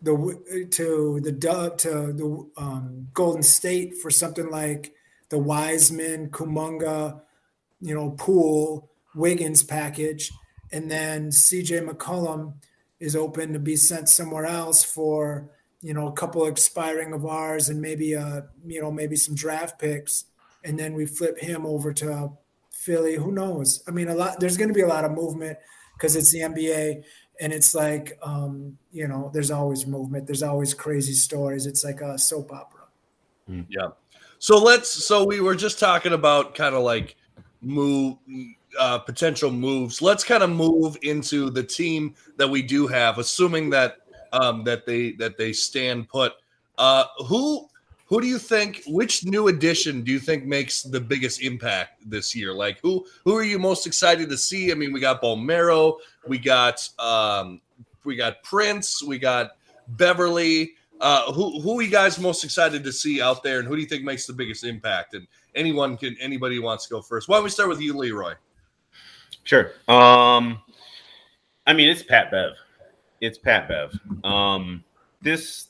[0.01, 1.31] the to the
[1.77, 4.93] to the um, Golden State for something like
[5.29, 7.19] the Wiseman, Kuminga,
[7.81, 10.31] you know, Poole, Wiggins package,
[10.71, 12.53] and then CJ McCollum
[12.99, 15.49] is open to be sent somewhere else for
[15.81, 19.79] you know, a couple expiring of ours and maybe uh, you know, maybe some draft
[19.79, 20.25] picks,
[20.63, 22.31] and then we flip him over to
[22.71, 23.15] Philly.
[23.15, 23.83] Who knows?
[23.87, 24.39] I mean, a lot.
[24.39, 25.57] There's going to be a lot of movement
[25.93, 27.03] because it's the NBA,
[27.39, 30.25] and it's like, um, you know, there's always movement.
[30.27, 31.65] There's always crazy stories.
[31.65, 32.81] It's like a soap opera.
[33.47, 33.61] Hmm.
[33.69, 33.89] Yeah.
[34.39, 34.89] So let's.
[34.89, 37.15] So we were just talking about kind of like
[37.61, 38.17] move
[38.79, 40.01] uh, potential moves.
[40.01, 43.97] Let's kind of move into the team that we do have, assuming that
[44.33, 46.33] um, that they that they stand put.
[46.77, 47.67] Uh, who
[48.07, 48.83] who do you think?
[48.87, 52.53] Which new addition do you think makes the biggest impact this year?
[52.53, 54.71] Like who who are you most excited to see?
[54.71, 57.61] I mean, we got Bolmaro, we got um,
[58.03, 59.51] we got Prince, we got
[59.89, 60.73] Beverley.
[60.99, 63.81] Uh, who who are you guys most excited to see out there, and who do
[63.81, 65.13] you think makes the biggest impact?
[65.13, 67.27] And anyone can anybody wants to go first.
[67.27, 68.33] Why don't we start with you, Leroy?
[69.43, 69.71] Sure.
[69.87, 70.59] Um,
[71.65, 72.53] I mean, it's Pat Bev.
[73.21, 73.97] It's Pat Bev.
[74.23, 74.83] Um,
[75.21, 75.66] this,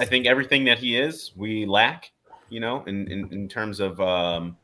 [0.00, 2.10] I think, everything that he is, we lack.
[2.48, 4.56] You know, in in, in terms of um,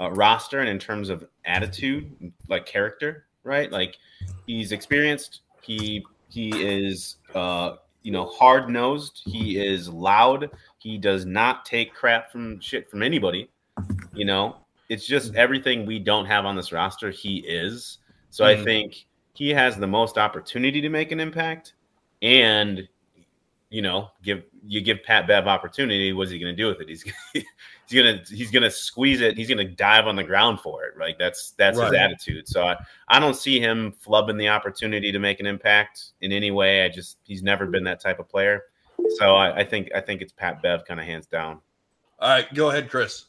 [0.00, 3.70] uh, roster and in terms of attitude, like character, right?
[3.70, 3.96] Like
[4.46, 5.40] he's experienced.
[5.60, 9.22] He he is uh, you know hard nosed.
[9.24, 10.50] He is loud.
[10.78, 13.50] He does not take crap from shit from anybody.
[14.14, 14.56] You know,
[14.88, 17.10] it's just everything we don't have on this roster.
[17.10, 17.98] He is.
[18.30, 18.56] So mm.
[18.56, 21.74] I think he has the most opportunity to make an impact,
[22.22, 22.88] and
[23.70, 26.12] you know, give you give Pat Bev opportunity.
[26.12, 26.88] What's he going to do with it?
[26.88, 27.04] He's
[27.34, 27.44] he's
[27.92, 29.36] gonna he's gonna squeeze it.
[29.36, 30.98] He's gonna dive on the ground for it.
[30.98, 31.92] Like that's that's right.
[31.92, 32.48] his attitude.
[32.48, 32.76] So I,
[33.08, 36.84] I don't see him flubbing the opportunity to make an impact in any way.
[36.84, 38.62] I just he's never been that type of player.
[39.16, 41.60] So I, I think I think it's Pat Bev kind of hands down.
[42.18, 43.26] All right, go ahead, Chris.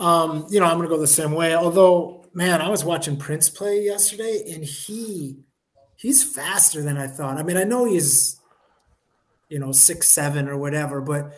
[0.00, 1.54] Um, you know, I'm gonna go the same way.
[1.54, 5.38] Although, man, I was watching Prince play yesterday, and he
[5.96, 7.38] he's faster than I thought.
[7.38, 8.40] I mean, I know he's
[9.54, 11.32] you know six seven or whatever, but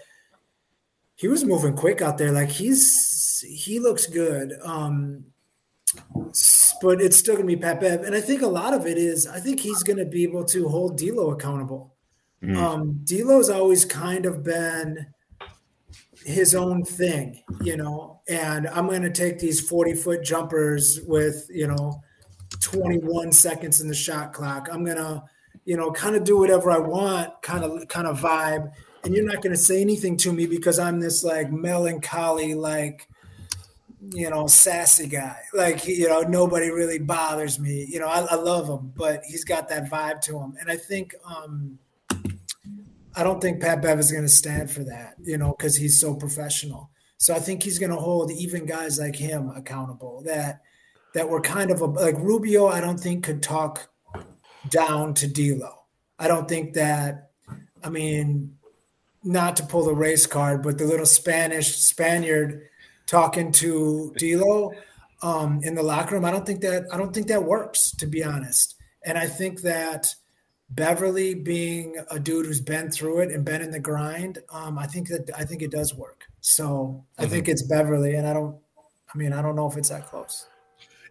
[1.16, 2.32] he was moving quick out there.
[2.32, 4.54] Like he's he looks good.
[4.64, 5.26] Um,
[6.80, 9.26] but it's still gonna be Pat Bev, and I think a lot of it is
[9.26, 11.94] I think he's gonna be able to hold D'Lo accountable.
[12.42, 12.56] Mm.
[12.56, 15.06] Um, D'Lo's always kind of been
[16.24, 21.66] his own thing, you know, and I'm gonna take these 40 foot jumpers with you
[21.66, 22.00] know
[22.62, 24.68] 21 seconds in the shot clock.
[24.72, 25.22] I'm gonna
[25.66, 28.72] you know kind of do whatever I want, kind of kind of vibe
[29.06, 33.08] and you're not going to say anything to me because I'm this like melancholy, like,
[34.00, 35.40] you know, sassy guy.
[35.54, 37.86] Like, you know, nobody really bothers me.
[37.88, 40.56] You know, I, I love him, but he's got that vibe to him.
[40.60, 41.78] And I think, um,
[43.14, 46.00] I don't think Pat Bev is going to stand for that, you know, because he's
[46.00, 46.90] so professional.
[47.16, 50.62] So I think he's going to hold even guys like him accountable that
[51.14, 52.66] that were kind of a, like Rubio.
[52.66, 53.88] I don't think could talk
[54.68, 55.84] down to D'Lo.
[56.18, 57.30] I don't think that.
[57.84, 58.56] I mean,
[59.22, 62.68] not to pull the race card, but the little Spanish Spaniard
[63.06, 64.72] talking to D'Lo
[65.22, 66.24] um, in the locker room.
[66.24, 68.74] I don't think that I don't think that works, to be honest.
[69.04, 70.14] And I think that
[70.70, 74.86] Beverley being a dude who's been through it and been in the grind, um, I
[74.86, 76.24] think that I think it does work.
[76.40, 77.30] So I mm-hmm.
[77.30, 78.56] think it's Beverley, and I don't.
[79.14, 80.46] I mean, I don't know if it's that close.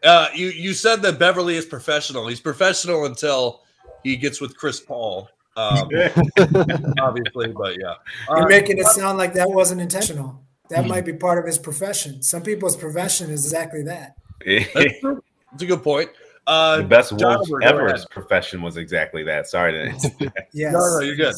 [0.06, 2.28] Uh, you you said that Beverley is professional.
[2.28, 3.62] He's professional until
[4.04, 5.30] he gets with Chris Paul.
[5.58, 5.90] Um,
[7.00, 7.96] obviously, but yeah.
[8.30, 10.42] You're making it sound like that wasn't intentional.
[10.70, 10.90] That hmm.
[10.90, 12.22] might be part of his profession.
[12.22, 14.16] Some people's profession is exactly that.
[14.46, 16.10] That's, a good point.
[16.48, 19.48] Uh, the best Wolves ever's profession was exactly that.
[19.48, 20.32] Sorry to.
[20.54, 20.74] yes.
[20.74, 21.36] No, no, you're good.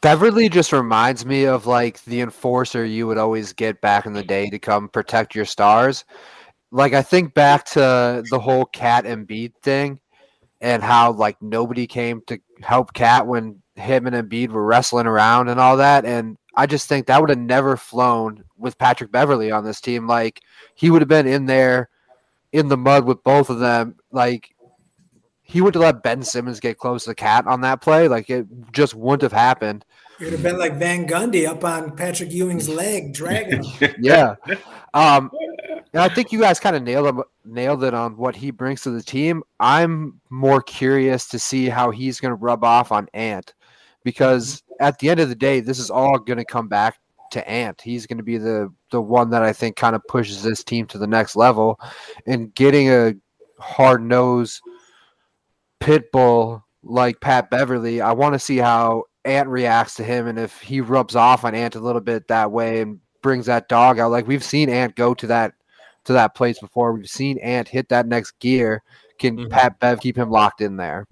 [0.00, 4.22] Beverley just reminds me of like the enforcer you would always get back in the
[4.22, 6.04] day to come protect your stars.
[6.70, 10.00] Like I think back to the whole KAT and Embiid thing
[10.60, 15.48] and how like nobody came to help KAT when him and Embiid were wrestling around
[15.48, 16.04] and all that.
[16.04, 20.06] And I just think that would have never flown with Patrick Beverley on this team.
[20.06, 20.42] Like
[20.74, 21.88] he would have been in there
[22.52, 23.96] in the mud with both of them.
[24.10, 24.50] Like
[25.42, 28.08] he would have let Ben Simmons get close to KAT on that play.
[28.08, 29.84] Like it just wouldn't have happened.
[30.20, 33.94] It would have been like Van Gundy up on Patrick Ewing's leg, dragging him.
[34.00, 34.34] yeah.
[34.92, 35.30] Um,
[35.92, 38.90] and I think you guys kind of nailed nailed it on what he brings to
[38.90, 39.42] the team.
[39.60, 43.54] I'm more curious to see how he's going to rub off on Ant,
[44.02, 46.98] because at the end of the day, this is all going to come back
[47.30, 47.80] to Ant.
[47.80, 50.86] He's going to be the the one that I think kind of pushes this team
[50.86, 51.78] to the next level,
[52.26, 53.14] and getting a
[53.58, 54.60] hard nose
[55.80, 58.00] pit bull like Pat Beverley.
[58.00, 61.54] I want to see how Ant reacts to him and if he rubs off on
[61.54, 64.10] Ant a little bit that way and brings that dog out.
[64.10, 65.52] Like we've seen Ant go to that
[66.04, 66.92] to that place before.
[66.92, 68.82] We've seen Ant hit that next gear.
[69.18, 69.50] Can mm-hmm.
[69.50, 71.06] Pat Bev keep him locked in there?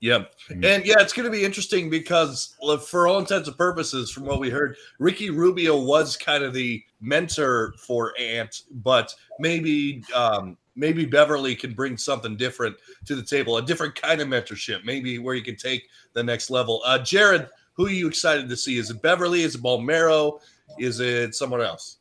[0.00, 0.34] Yep.
[0.50, 0.64] Mm-hmm.
[0.64, 2.54] And yeah, it's going to be interesting because,
[2.86, 6.82] for all intents and purposes, from what we heard, Ricky Rubio was kind of the
[7.00, 13.56] mentor for Ant, but maybe um, maybe Beverley can bring something different to the table,
[13.56, 16.82] a different kind of mentorship, maybe where you can take the next level.
[16.84, 18.78] Uh, Jared, who are you excited to see?
[18.78, 19.42] Is it Beverley?
[19.42, 20.40] Is it Bolmaro?
[20.78, 21.96] Is it someone else?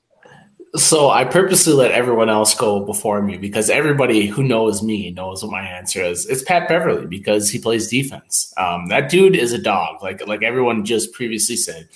[0.75, 5.41] So I purposely let everyone else go before me because everybody who knows me knows
[5.41, 6.25] what my answer is.
[6.25, 8.53] It's Pat Beverly because he plays defense.
[8.57, 11.87] Um, that dude is a dog, like like everyone just previously said.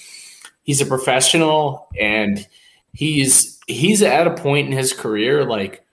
[0.63, 2.47] He's a professional and
[2.93, 5.85] he's he's at a point in his career like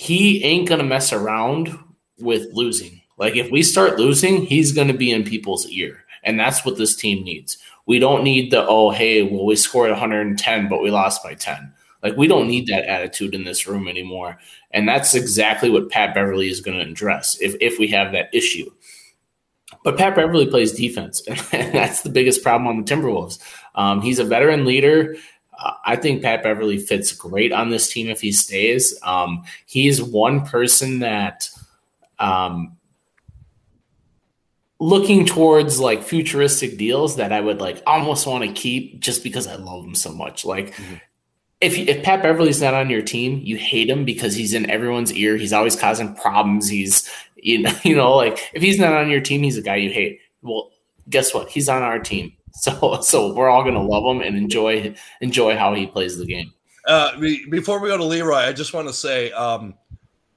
[0.00, 1.78] he ain't gonna mess around
[2.18, 3.02] with losing.
[3.18, 6.96] Like if we start losing, he's gonna be in people's ear, and that's what this
[6.96, 7.58] team needs.
[7.84, 11.74] We don't need the oh hey, well we scored 110 but we lost by 10.
[12.02, 14.38] Like we don't need that attitude in this room anymore.
[14.70, 18.34] And that's exactly what Pat Beverley is going to address if if we have that
[18.34, 18.70] issue.
[19.84, 21.20] But Pat Beverley plays defense,
[21.52, 23.38] and that's the biggest problem on the Timberwolves.
[23.74, 25.16] Um, he's a veteran leader.
[25.84, 28.98] I think Pat Beverley fits great on this team if he stays.
[29.02, 31.48] Um, he's one person that
[32.18, 32.76] um,
[34.78, 39.46] looking towards like futuristic deals that I would like almost want to keep just because
[39.46, 40.44] I love him so much.
[40.44, 40.94] Like mm-hmm.
[41.60, 45.12] if if Pat Beverley's not on your team, you hate him because he's in everyone's
[45.12, 45.36] ear.
[45.36, 46.68] He's always causing problems.
[46.68, 49.76] He's you know, you know like if he's not on your team, he's a guy
[49.76, 50.20] you hate.
[50.42, 50.70] Well,
[51.08, 51.50] guess what?
[51.50, 52.32] He's on our team.
[52.70, 56.26] So so we're all going to love him and enjoy enjoy how he plays the
[56.26, 56.52] game.
[56.86, 57.18] Uh,
[57.50, 59.74] before we go to Leroy, I just want to say um,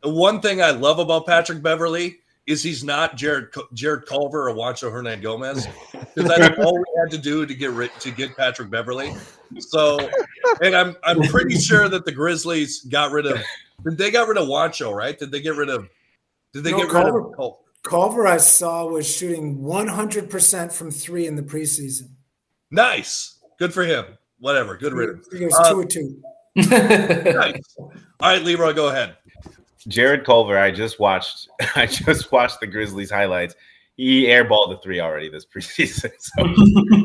[0.04, 4.92] one thing I love about Patrick Beverley is he's not Jared Jarrett Culver or Juancho
[4.92, 9.16] Hernangomez because that's all we had to do to get rid, to get Patrick Beverley.
[9.60, 10.10] So,
[10.62, 13.40] and I'm I'm pretty sure that the Grizzlies got rid of
[13.84, 15.18] did they got rid of Juancho right?
[15.18, 15.88] Did they get rid of
[16.52, 17.58] did they no, get Culver, rid of Culver?
[17.84, 18.28] Culver?
[18.28, 22.10] I saw was shooting 100 percent from three in the preseason.
[22.74, 24.04] Nice, good for him.
[24.40, 25.28] Whatever, good riddance.
[25.32, 26.22] He goes uh, two or two.
[26.56, 27.78] nice.
[27.78, 29.16] All right, Leroy, go ahead.
[29.88, 31.50] Jarrett Culver, I just watched.
[31.76, 33.54] I just watched the Grizzlies highlights.
[33.96, 36.12] He airballed the three already this preseason.
[36.18, 36.44] So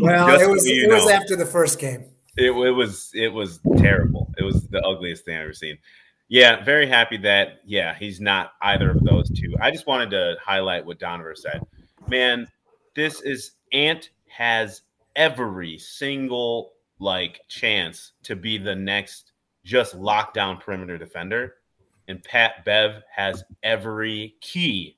[0.01, 2.07] well, it was so it know, was after the first game.
[2.39, 4.33] It, it was it was terrible.
[4.39, 5.77] It was the ugliest thing I've ever seen.
[6.29, 9.55] Yeah, very happy that yeah he's not either of those two.
[9.61, 11.61] I just wanted to highlight what Donovan said.
[12.09, 12.49] Man,
[12.97, 14.83] this is Ant has
[15.19, 19.33] every single like chance to be the next
[19.65, 21.57] just lockdown perimeter defender
[22.09, 24.97] and Pat Bev has every key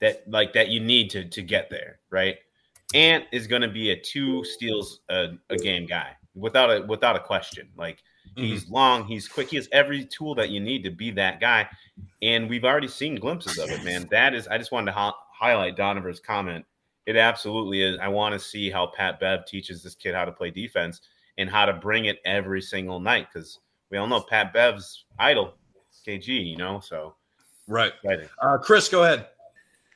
[0.00, 2.36] that like that you need to to get there, right?
[2.94, 7.16] Ant is going to be a two steals a, a, game guy without a without
[7.16, 7.68] a question.
[7.76, 8.02] Like
[8.36, 8.44] mm-hmm.
[8.44, 11.68] he's long, he's quick, he has every tool that you need to be that guy,
[12.20, 14.06] and we've already seen glimpses of it, man.
[14.10, 16.66] That is, I just wanted to highlight Donovan's comment.
[17.06, 17.98] It absolutely is.
[18.00, 21.00] I want to see how Pat Bev teaches this kid how to play defense
[21.38, 23.58] and how to bring it every single night because
[23.90, 25.54] we all know Pat Bev's idol
[26.06, 27.14] KG, you know, so
[27.68, 27.92] right.
[28.40, 29.26] Uh, Chris, go ahead.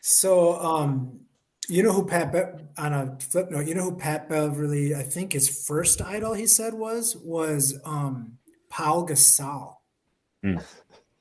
[0.00, 1.20] So, um,
[1.68, 5.02] you know who Pat Be- on a flip note, you know who Pat Beverley, I
[5.02, 8.38] think his first idol he said was was um
[8.68, 9.74] Paul Gasol.
[10.44, 10.62] Mm.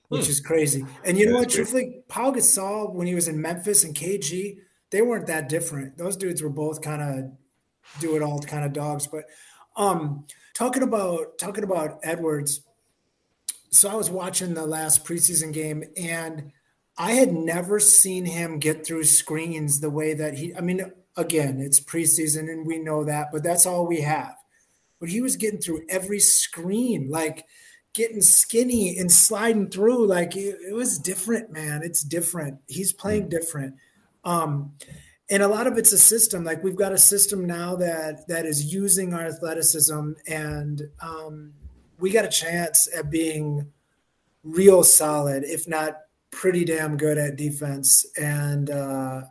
[0.10, 0.86] Which is crazy.
[1.04, 4.58] And you yeah, know what, truthfully, Paul Gasol, when he was in Memphis and KG,
[4.91, 5.98] they weren't that different.
[5.98, 7.32] Those dudes were both kind of
[8.00, 9.08] do it all kind of dogs.
[9.08, 9.26] But
[9.76, 12.62] um talking about talking about Edwards,
[13.71, 16.52] so I was watching the last preseason game and
[16.98, 21.60] I had never seen him get through screens the way that he I mean again
[21.60, 24.36] it's preseason and we know that but that's all we have.
[25.00, 27.45] But he was getting through every screen like
[27.93, 33.30] getting skinny and sliding through like it, it was different man it's different he's playing
[33.30, 33.74] different
[34.26, 34.74] um
[35.30, 38.46] and a lot of it's a system like we've got a system now that that
[38.46, 41.54] is using our athleticism and um
[42.00, 43.72] we got a chance at being
[44.44, 45.98] real solid, if not
[46.32, 48.06] pretty damn good at defense.
[48.18, 49.24] And uh,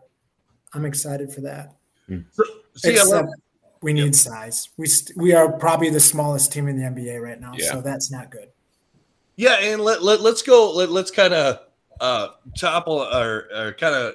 [0.72, 1.74] I'm excited for that.
[2.08, 2.24] Mm.
[2.76, 3.28] See, Except
[3.82, 4.10] we need yeah.
[4.12, 4.68] size.
[4.76, 7.70] We st- we are probably the smallest team in the NBA right now, yeah.
[7.70, 8.48] so that's not good.
[9.36, 10.72] Yeah, and let, let let's go.
[10.72, 11.60] Let, let's kind of
[12.00, 12.28] uh,
[12.58, 14.14] topple or, or kind of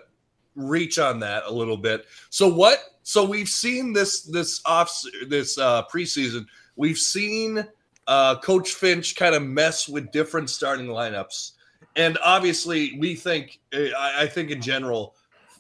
[0.60, 2.06] reach on that a little bit.
[2.30, 2.80] So what?
[3.04, 4.92] So we've seen this this off
[5.28, 6.46] this uh, preseason.
[6.76, 7.66] We've seen
[8.08, 11.52] uh, Coach Finch kind of mess with different starting lineups.
[11.96, 15.16] And obviously, we think, I, I think in general,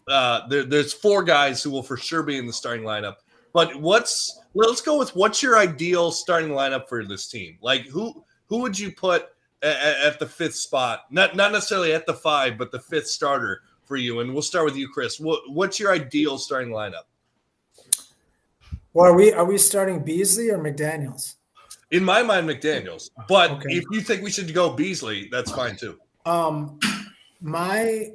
[0.07, 3.15] uh, there, there's four guys who will for sure be in the starting lineup.
[3.53, 7.57] But what's let's go with what's your ideal starting lineup for this team?
[7.61, 9.29] Like who who would you put
[9.61, 11.01] at, at the fifth spot?
[11.09, 14.21] Not not necessarily at the five, but the fifth starter for you.
[14.21, 15.19] And we'll start with you, Chris.
[15.19, 17.03] What, what's your ideal starting lineup?
[18.93, 21.35] Well, are we are we starting Beasley or McDaniel's?
[21.91, 23.09] In my mind, McDaniels.
[23.27, 23.69] But okay.
[23.69, 25.99] if you think we should go Beasley, that's fine too.
[26.25, 26.79] Um,
[27.41, 28.09] my,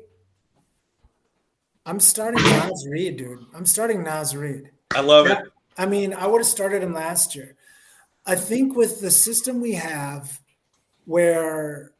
[1.87, 3.45] I'm starting Naz Reid, dude.
[3.55, 4.71] I'm starting Naz Reid.
[4.95, 5.39] I love it.
[5.77, 7.57] I mean, I would have started him last year.
[8.27, 10.41] I think with the system we have,
[11.05, 11.94] where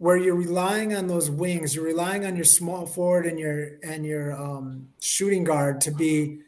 [0.00, 4.06] where you're relying on those wings, you're relying on your small forward and your and
[4.06, 6.40] your um, shooting guard to be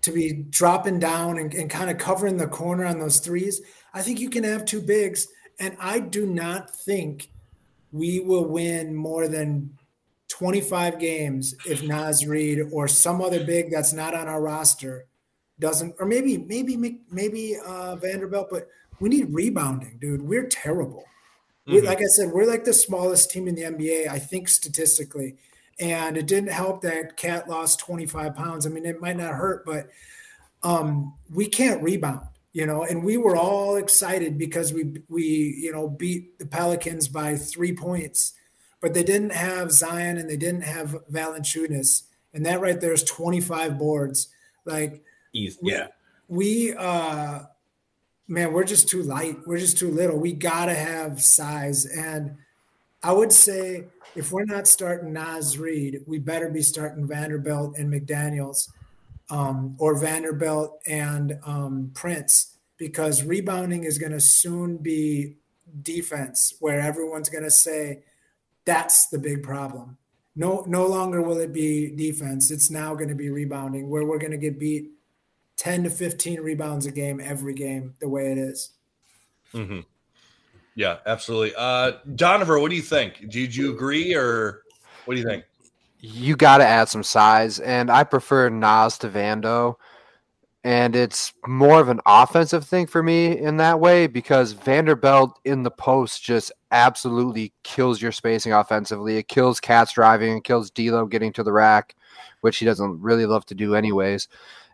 [0.00, 3.60] to be dropping down and, and kind of covering the corner on those threes,
[3.92, 5.28] I think you can have two bigs.
[5.60, 7.28] And I do not think
[7.92, 9.76] we will win more than
[10.28, 15.06] 25 games if Naz Reid or some other big that's not on our roster
[15.58, 20.22] doesn't, or maybe, maybe, maybe uh, Vanderbilt, but we need rebounding, dude.
[20.22, 21.04] We're terrible.
[21.66, 21.84] We, Mhm.
[21.84, 25.36] like I said, we're like the smallest team in the NBA, I think statistically.
[25.78, 28.64] And it didn't help that KAT lost 25 pounds.
[28.66, 29.88] I mean, it might not hurt, but
[30.62, 32.82] um, we can't rebound, you know.
[32.84, 35.22] And we were all excited because we we
[35.60, 38.32] you know beat the Pelicans by three points,
[38.80, 43.02] but they didn't have Zion and they didn't have Valanciunas, and that right there is
[43.04, 44.28] 25 boards.
[44.64, 45.02] Like
[45.34, 45.58] Easy.
[45.60, 45.88] we- Yeah.
[46.28, 47.40] we uh
[48.28, 52.36] man we're just too light we're just too little we gotta have size and
[53.02, 53.84] i would say
[54.16, 58.70] if we're not starting Naz Reid, we better be starting Vanderbilt and McDaniels,
[59.28, 65.36] um, or Vanderbilt and um, Prince, because rebounding is going to soon be
[65.82, 68.04] defense, where everyone's going to say
[68.64, 69.98] that's the big problem.
[70.34, 72.50] No, no longer will it be defense.
[72.50, 74.92] It's now going to be rebounding, where we're going to get beat
[75.56, 78.70] 10 to 15 rebounds a game every game, the way it is.
[79.52, 79.80] hmm
[80.74, 81.52] Yeah, absolutely.
[81.56, 83.28] Uh, Donovan, what do you think?
[83.30, 84.62] Did you agree, or
[85.04, 85.44] what do you think?
[86.00, 89.76] you got to add some size, and I prefer Naz to Vando.
[90.62, 95.62] And it's more of an offensive thing for me in that way because Vanderbilt in
[95.62, 99.16] the post just absolutely kills your spacing offensively.
[99.16, 101.94] It kills KAT's driving, it kills D'Lo getting to the rack,
[102.40, 104.26] which he doesn't really love to do anyways.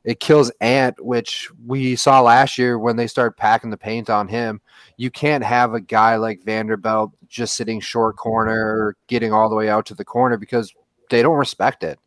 [0.05, 4.27] It kills Ant, which we saw last year when they started packing the paint on
[4.27, 4.61] him.
[4.97, 9.55] You can't have a guy like Vanderbilt just sitting short corner or getting all the
[9.55, 10.75] way out to the corner because
[11.09, 11.99] they don't respect it.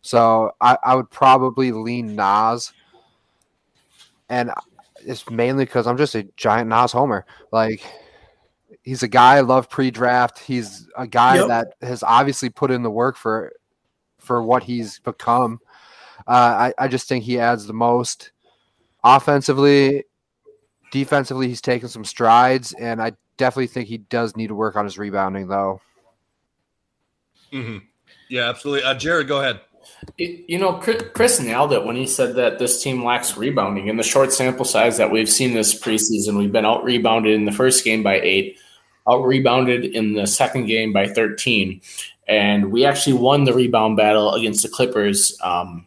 [0.00, 2.72] So I, I would probably lean Naz,
[4.28, 4.50] and
[5.06, 7.26] it's mainly because I'm just a giant Naz homer.
[7.52, 7.82] Like
[8.82, 10.38] he's a guy I love pre-draft.
[10.38, 11.48] He's a guy Yep.
[11.48, 13.52] that has obviously put in the work for
[14.18, 15.60] for what he's become.
[16.26, 18.32] Uh, I I just think he adds the most
[19.02, 20.04] offensively.
[20.90, 24.84] Defensively, he's taken some strides, and I definitely think he does need to work on
[24.84, 25.80] his rebounding, though.
[27.52, 27.78] hmm
[28.28, 28.84] Yeah, absolutely.
[28.84, 29.60] Uh, Jared, go ahead.
[30.18, 33.88] You you know, Chris Chris nailed it when he said that this team lacks rebounding.
[33.88, 37.44] In the short sample size that we've seen this preseason, we've been out rebounded in
[37.44, 38.58] the first game by eight,
[39.08, 41.80] out rebounded in the second game by 13.
[42.26, 45.86] And we actually won the rebound battle against the Clippers, um,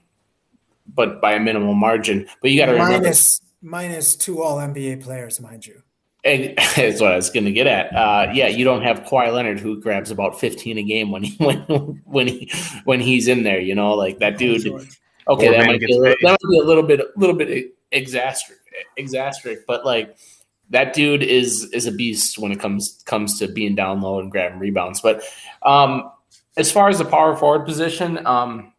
[0.93, 2.27] but by a minimal margin.
[2.41, 5.81] But you got to remember, Minus minus two all NBA players, mind you.
[6.27, 7.95] That's what I was going to get at.
[7.95, 11.35] Uh, yeah, you don't have Kawhi Leonard who grabs about 15 a game when he
[11.37, 11.57] when
[12.05, 12.51] when he
[12.83, 13.61] when he's in there.
[13.61, 14.65] You know, like that dude.
[15.29, 17.73] Okay, that might, be a little, that might be a little bit, a little bit
[17.91, 18.59] exastric,
[18.95, 20.17] exastric, but like
[20.69, 24.31] that dude is is a beast when it comes comes to being down low and
[24.31, 25.01] grabbing rebounds.
[25.01, 25.23] But
[25.63, 26.11] um,
[26.57, 28.73] as far as the power forward position, um,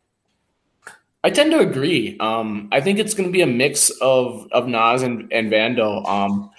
[1.24, 2.16] I tend to agree.
[2.20, 6.06] Um, I think it's going to be a mix of of Naz and, and Vando.
[6.08, 6.50] Um,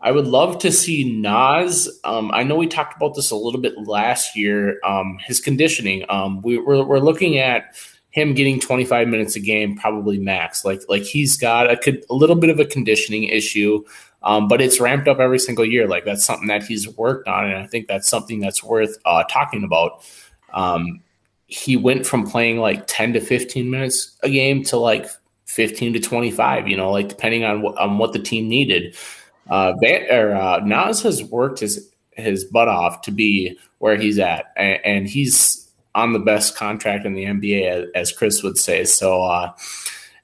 [0.00, 1.88] I would love to see Naz.
[2.04, 4.78] Um, I know we talked about this a little bit last year.
[4.84, 6.04] Um, his conditioning.
[6.10, 7.74] Um, we, we're, we're looking at
[8.10, 10.64] him getting 25 minutes a game, probably max.
[10.64, 13.82] Like like he's got a, a little bit of a conditioning issue,
[14.22, 15.88] um, but it's ramped up every single year.
[15.88, 19.24] Like that's something that he's worked on, and I think that's something that's worth uh,
[19.24, 20.04] talking about.
[20.52, 21.02] Um,
[21.54, 25.06] he went from playing like 10 to 15 minutes a game to like
[25.46, 26.66] 15 to 25.
[26.66, 28.96] You know, like depending on what on what the team needed.
[29.48, 34.18] Uh, Van, or, uh, Naz has worked his his butt off to be where he's
[34.18, 38.58] at, and, and he's on the best contract in the NBA, as, as Chris would
[38.58, 38.84] say.
[38.84, 39.52] So, uh,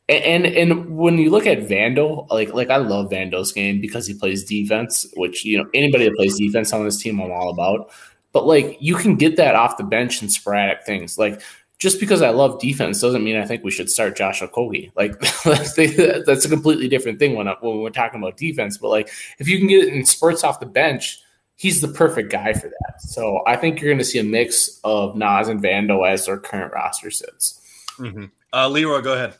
[0.08, 4.14] and and when you look at Vando, like like I love Vando's game because he
[4.14, 7.90] plays defense, which you know anybody that plays defense on this team, I'm all about.
[8.32, 11.18] But like you can get that off the bench and sporadic things.
[11.18, 11.40] Like
[11.78, 14.92] just because I love defense doesn't mean I think we should start Josh Okogie.
[14.94, 18.78] Like that's that's a completely different thing when when we're talking about defense.
[18.78, 21.18] But like if you can get it in spurts off the bench,
[21.56, 23.00] he's the perfect guy for that.
[23.00, 26.38] So I think you're going to see a mix of Naz and Vando as their
[26.38, 27.60] current roster sits.
[27.96, 29.36] hmm Uh, Leroy, go ahead.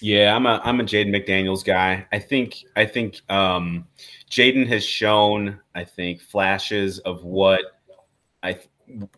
[0.00, 2.06] Yeah, I'm a I'm a Jaden McDaniels guy.
[2.12, 3.86] I think I think um,
[4.30, 7.60] Jaden has shown I think flashes of what
[8.44, 8.60] I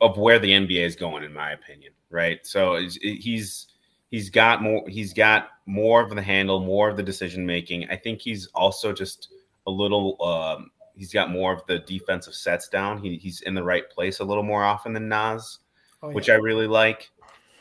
[0.01, 1.93] of where the NBA is going in my opinion.
[2.09, 3.66] Right, so he's
[4.11, 7.91] he's got more he's got more of the handle, more of the decision making.
[7.91, 9.29] I think he's also just
[9.66, 10.22] a little.
[10.22, 12.99] Um, he's got more of the defensive sets down.
[12.99, 15.59] He, he's in the right place a little more often than Naz
[16.03, 16.29] Oh, which.
[16.29, 17.11] I really like.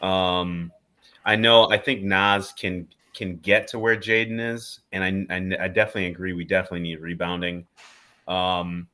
[0.01, 0.71] Um,
[1.23, 5.65] I know I think Naz can can get to where Jaden is, and I, I,
[5.65, 6.33] I definitely agree.
[6.33, 7.65] We definitely need rebounding.
[8.27, 8.87] Um,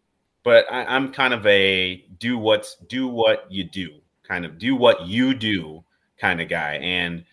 [0.43, 3.89] but I, I'm kind of a do what's do what you do
[4.23, 5.83] kind of do what you do
[6.17, 7.25] kind of guy, and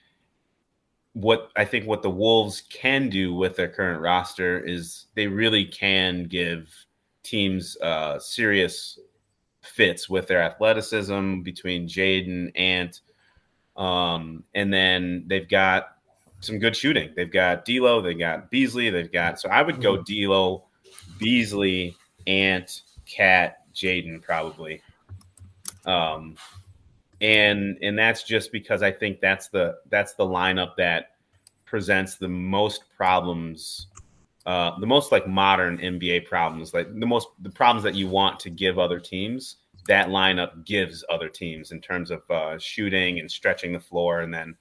[1.12, 5.64] what I think what the Wolves can do with their current roster is they really
[5.64, 6.68] can give
[7.22, 8.98] teams uh, serious
[9.62, 12.98] fits with their athleticism between Jaden and
[13.76, 15.98] um, and then they've got
[16.40, 17.12] some good shooting.
[17.14, 20.64] They've got D'Lo, they've got Beasley, they've got so I would go D'Lo,
[21.18, 21.96] Beasley,
[22.26, 24.82] Ant, KAT, Jaden probably.
[25.84, 26.36] Um,
[27.20, 31.10] and and that's just because I think that's the that's the lineup that
[31.64, 33.88] presents the most problems,
[34.46, 38.38] uh, the most like modern NBA problems, like the most the problems that you want
[38.40, 39.56] to give other teams.
[39.88, 44.32] That lineup gives other teams in terms of uh, shooting and stretching the floor, and
[44.32, 44.54] then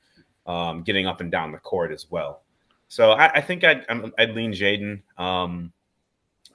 [0.47, 2.43] um, getting up and down the court as well.
[2.87, 3.85] So I, I think I'd,
[4.17, 5.73] I'd lean Jaden, um,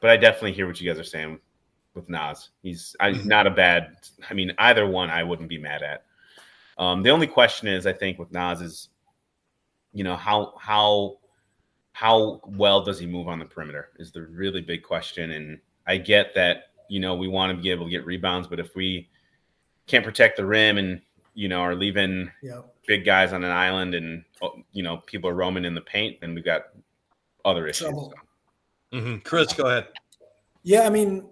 [0.00, 1.38] but I definitely hear what you guys are saying
[1.94, 2.50] with Naz.
[2.62, 3.28] He's I, Mm-hmm.
[3.28, 3.96] not a bad.
[4.28, 6.04] I mean, either one I wouldn't be mad at.
[6.78, 8.88] Um, the only question is, I think, with Naz is,
[9.92, 11.18] you know, how how
[11.92, 15.32] how well does he move on the perimeter is the really big question.
[15.32, 18.58] And I get that you know we want to be able to get rebounds, but
[18.58, 19.08] if we
[19.86, 21.00] can't protect the rim and
[21.34, 22.62] you know are leaving Yeah.
[22.86, 26.20] big guys on an island and oh, you know people are roaming in the paint,
[26.22, 26.68] then we've got
[27.44, 27.88] other issues.
[27.88, 28.14] Trouble.
[28.92, 29.22] Mhm.
[29.24, 29.88] Chris, go ahead.
[30.62, 31.28] Yeah, I mean,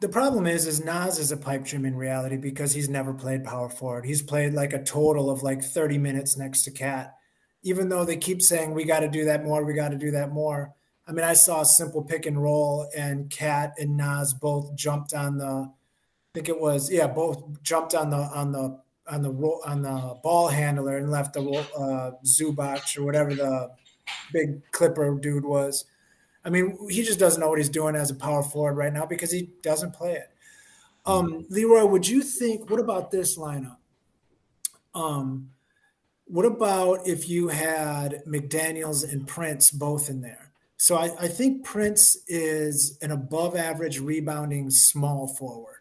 [0.00, 3.44] the problem is, is Naz is a pipe dream in reality because he's never played
[3.44, 4.04] power forward.
[4.04, 7.14] He's played like a total of like 30 minutes next to KAT,
[7.62, 10.10] even though they keep saying we got to do that more, we got to do
[10.12, 10.74] that more.
[11.06, 15.14] I mean, I saw a simple pick and roll, and KAT and Naz both jumped
[15.14, 15.44] on the.
[15.44, 19.82] I think it was yeah, both jumped on the on the on the roll on
[19.82, 23.70] the ball handler and left the uh, Zubac or whatever the
[24.32, 25.84] big Clipper dude was.
[26.44, 29.06] I mean, he just doesn't know what he's doing as a power forward right now
[29.06, 30.28] because he doesn't play it.
[31.06, 32.70] Um, Leroy, would you think?
[32.70, 33.76] What about this lineup?
[34.94, 35.50] Um,
[36.26, 40.52] what about if you had McDaniel's and Prince both in there?
[40.76, 45.80] So I, I think Prince is an above average rebounding small forward.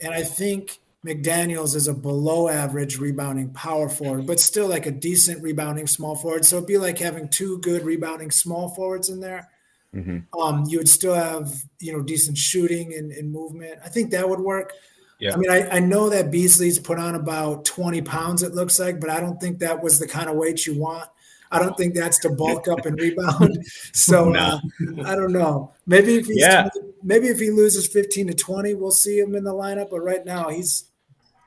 [0.00, 4.90] And I think McDaniels is a below average rebounding power forward, but still like a
[4.90, 6.44] decent rebounding small forward.
[6.44, 9.48] So it'd be like having two good rebounding small forwards in there.
[9.94, 10.24] Mhm.
[10.38, 13.78] Um, you would still have, you know, decent shooting and, and movement.
[13.84, 14.72] I think that would work.
[15.18, 15.34] Yeah.
[15.34, 18.98] I mean, I, I know that Beasley's put on about 20 pounds, it looks like,
[19.00, 21.08] but I don't think that was the kind of weight you want.
[21.52, 23.64] I don't think that's to bulk up and rebound.
[23.92, 24.40] So No.
[24.40, 25.72] uh, I don't know.
[25.86, 26.68] Maybe if he's Yeah.
[26.74, 29.90] 20 maybe if he loses 15 to 20, we'll see him in the lineup.
[29.90, 30.84] But right now, he's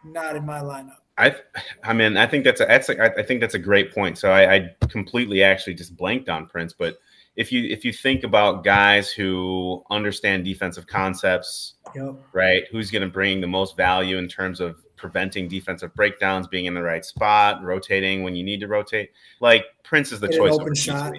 [0.04, 0.98] not in my lineup.
[1.18, 1.36] I,
[1.84, 4.18] I mean, I think that's a, that's a, I I think that's a great point.
[4.18, 6.98] So I, I completely actually just blanked on Prince, but
[7.36, 12.16] if you if you think about guys who understand defensive concepts, Yep.
[12.34, 12.64] right?
[12.72, 16.74] Who's going to bring the most value in terms of preventing defensive breakdowns, being in
[16.74, 19.12] the right spot, rotating when you need to rotate?
[19.42, 20.54] Like Prince is the an choice.
[20.54, 21.14] open shot.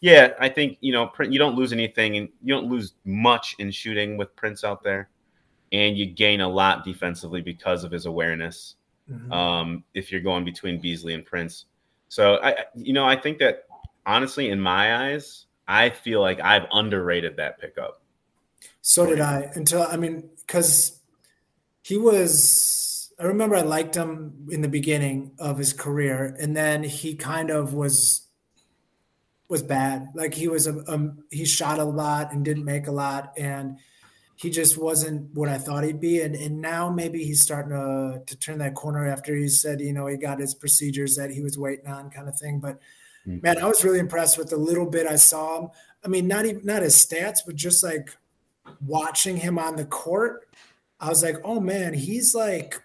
[0.00, 3.70] Yeah, I think you know you don't lose anything, and you don't lose much in
[3.72, 5.08] shooting with Prince out there,
[5.72, 8.76] and you gain a lot defensively because of his awareness
[9.10, 9.32] Mhm.
[9.32, 11.64] um, if you're going between Beasley and Prince.
[12.08, 13.64] So I- you know, I think that
[14.06, 18.00] honestly, in my eyes, I feel like I've underrated that pickup.
[18.80, 20.98] So did I until I mean, because
[21.82, 23.12] he was.
[23.20, 27.50] I remember I liked him in the beginning of his career, and then he kind
[27.50, 28.28] of was
[29.48, 30.08] was bad.
[30.14, 33.78] Like he was a um, he shot a lot and didn't make a lot, and
[34.36, 36.20] he just wasn't what I thought he'd be.
[36.20, 39.92] And and now maybe he's starting to to turn that corner after he said you
[39.92, 42.60] know he got his procedures that he was waiting on, kind of thing.
[42.60, 42.78] But
[43.28, 43.42] Mm.
[43.42, 45.70] man, I was really impressed with the little bit I saw him.
[46.04, 48.16] I mean, not even not his stats, but just like
[48.84, 50.48] watching him on the court,
[51.00, 52.80] I was like, oh man, he's like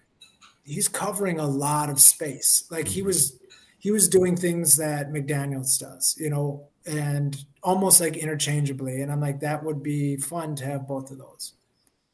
[0.64, 2.66] he's covering a lot of space.
[2.70, 3.40] Like he was
[3.80, 9.02] he was doing things that McDaniels does, you know, and almost like interchangeably.
[9.02, 11.54] And I'm like, that would be fun to have both of those.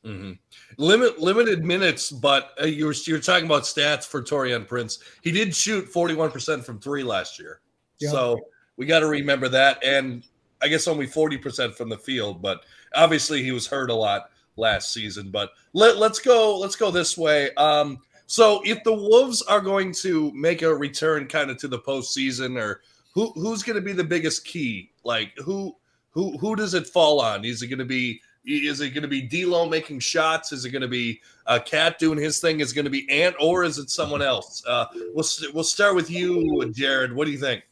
[0.06, 0.40] Mhm.
[0.78, 5.00] Limit limited minutes, but uh, you're you're talking about stats for Taurean Prince.
[5.22, 7.60] He did shoot 41% from three last year,
[8.00, 8.40] So
[8.78, 9.84] we got to remember that.
[9.84, 10.24] And
[10.62, 12.64] I guess only 40% from the field, but
[12.96, 15.32] obviously he was hurt a lot last season.
[15.32, 17.54] But let let's go let's go this way.
[17.56, 21.80] Um, so if the Wolves are going to make a return, kind of to the
[21.80, 22.82] postseason, or
[23.14, 24.92] who who's going to be the biggest key?
[25.04, 25.76] Like who
[26.12, 27.46] who who does it fall on?
[27.46, 30.52] Is it going to be is it going to be D'Lo making shots?
[30.52, 32.62] Is it going to be uh, KAT doing his thing?
[32.62, 34.64] Is it going to be Ant, or is it someone else?
[34.66, 37.14] Uh, we'll we'll start with you, Jared.
[37.14, 37.64] What do you think?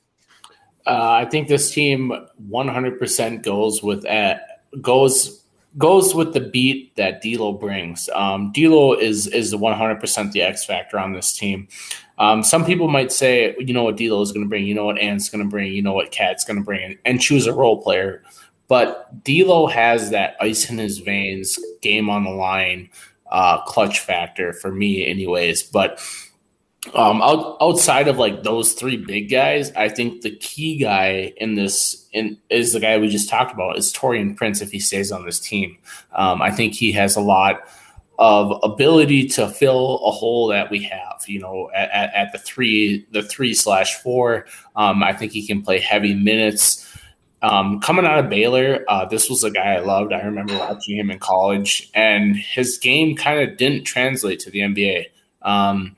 [0.88, 2.14] Uh, I think this team
[2.50, 4.36] 100% goes with uh,
[4.82, 5.44] goes
[5.78, 8.10] goes with the beat that D'Lo brings.
[8.14, 11.68] Um, D'Lo is is the 100% the X factor on this team.
[12.20, 14.86] Um, some people might say, you know what D'Lo is going to bring, you know
[14.86, 17.54] what Ant's going to bring, you know what KAT's going to bring, and choose a
[17.54, 18.24] role player.
[18.68, 22.90] But D'Lo has that ice in his veins, game on the line,
[23.32, 25.64] uh, clutch factor for me, anyways.
[25.64, 26.02] But
[26.93, 31.55] um, out, outside of like those three big guys, I think the key guy in
[31.55, 35.11] this in, is the guy we just talked about is Taurean Prince if he stays
[35.11, 35.78] on this team.
[36.13, 37.67] Um, I think he has a lot
[38.19, 41.23] of ability to fill a hole that we have.
[41.28, 45.61] You know, at, at the three, the three slash four, um, I think he can
[45.61, 46.84] play heavy minutes.
[47.41, 50.11] Um, coming out of Baylor, uh, this was a guy I loved.
[50.11, 54.59] I remember watching him in college, and his game kind of didn't translate to the
[54.59, 55.07] NBA.
[55.43, 55.95] Um,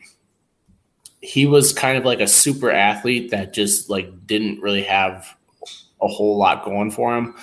[1.21, 5.35] he was kind of like a super athlete that just like didn't really have
[6.01, 7.35] a whole lot going for him.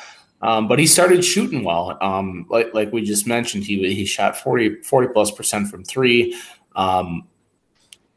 [0.43, 1.97] Um, but he started shooting well.
[2.01, 6.39] Um, like, like we just mentioned, he he shot 40, 40 plus percent from three.
[6.75, 7.27] Um,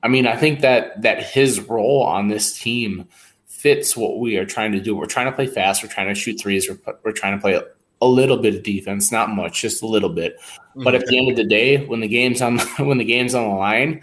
[0.04, 3.08] I mean, I think that that his role on this team
[3.48, 4.96] fits what we are trying to do.
[4.96, 5.84] We're trying to play fast.
[5.84, 6.70] We're trying to shoot threes.
[6.70, 7.62] We're, we're trying to play
[8.02, 10.40] a little bit of defense, not much, just a little bit.
[10.76, 13.50] But at the end of the day, when the game's on when the game's on
[13.50, 14.02] the line,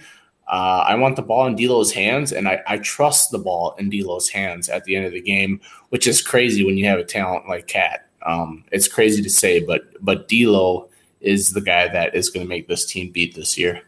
[0.48, 3.90] uh, I want the ball in D'Lo's hands, and I, I trust the ball in
[3.90, 7.04] D'Lo's hands at the end of the game, which is crazy when you have a
[7.04, 8.08] talent like KAT.
[8.24, 10.88] Um, it's crazy to say, but but D'Lo
[11.20, 13.82] is the guy that is going to make this team beat this year.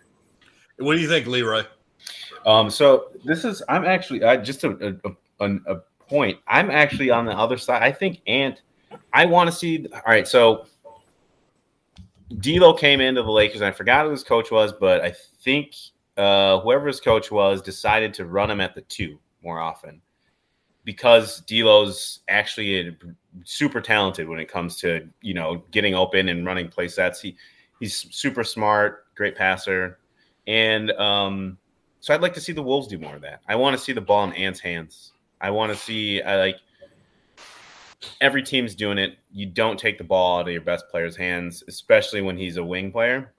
[0.79, 1.63] What do you think, Leroy?
[2.45, 5.77] Um, so this is I'm actually I just a, a, a, a
[6.09, 6.39] point.
[6.49, 7.83] I'm actually on the other side.
[7.83, 8.63] I think Ant.
[9.13, 9.87] I want to see.
[9.93, 10.67] All right, so
[12.39, 13.63] D'Lo came into the Lakers.
[13.63, 15.75] I forgot who his coach was, but I think
[16.19, 20.03] uh, whoever his coach was decided to run him at the two more often
[20.85, 22.97] because D'Lo's actually
[23.45, 27.21] super talented when it comes to you know getting open and running play sets.
[27.21, 27.37] He
[27.79, 29.99] he's super smart, great passer,
[30.47, 31.59] and um,
[32.01, 33.43] so I'd like to see the Wolves do more of that.
[33.47, 35.13] I want to see the ball in Ant's hands.
[35.41, 36.57] I want to see I like
[38.21, 39.19] every team's doing it.
[39.31, 42.65] You don't take the ball out of your best player's hands, especially when he's a
[42.65, 43.35] wing player.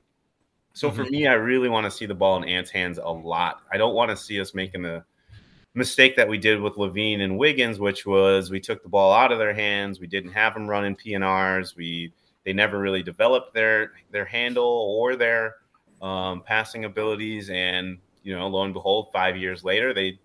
[0.74, 1.04] So mm-hmm.
[1.04, 3.62] for me, I really want to see the ball in Ant's hands a lot.
[3.72, 5.04] I don't want to see us making the
[5.74, 9.32] mistake that we did with LaVine and Wiggins, which was we took the ball out
[9.32, 10.00] of their hands.
[10.00, 11.76] We didn't have them running PNRs.
[11.76, 12.14] We
[12.46, 15.56] they never really developed their their handle or their
[16.02, 17.50] um, passing abilities.
[17.50, 20.20] And you know, lo and behold, five years later, they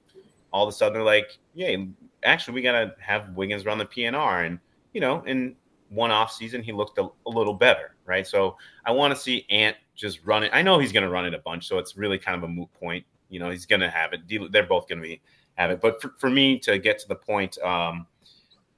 [0.53, 1.77] all of a sudden they're like, "Yeah,
[2.23, 4.59] actually, we gotta have Wiggins run the PNR." And
[4.93, 5.57] you know, in
[5.89, 8.27] one off season, he looked a, a little better, right?
[8.27, 10.51] So I want to see Ant just run it.
[10.53, 12.49] I know he's going to run it a bunch, so it's really kind of a
[12.49, 13.05] moot point.
[13.29, 14.21] You know, he's going to have it.
[14.53, 15.21] They're both going to be
[15.55, 15.81] have it.
[15.81, 18.07] But for, for me to get to the point, um,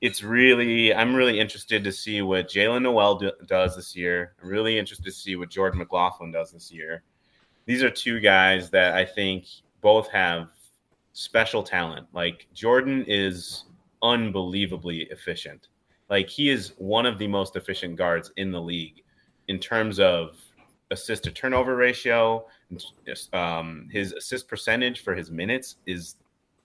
[0.00, 4.34] it's really I'm really interested to see what Jaylen Nowell do, does this year.
[4.42, 7.02] I'm really interested to see what Jordan McLaughlin does this year.
[7.64, 9.46] These are two guys that I think
[9.80, 10.50] both have
[11.12, 12.06] special talent.
[12.12, 13.64] Like Jordan is
[14.02, 15.68] unbelievably efficient.
[16.08, 19.02] Like he is one of the most efficient guards in the league
[19.48, 20.36] in terms of
[20.90, 22.46] assist to turnover ratio.
[23.32, 26.16] Um, his assist percentage for his minutes is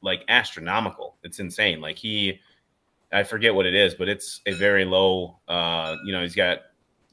[0.01, 1.15] like astronomical.
[1.23, 1.81] It's insane.
[1.81, 2.39] Like he,
[3.11, 5.37] I forget what it is, but it's a very low.
[5.47, 6.59] Uh, you know, he's got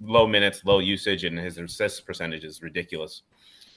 [0.00, 3.22] low minutes, low usage, and his assist percentage is ridiculous.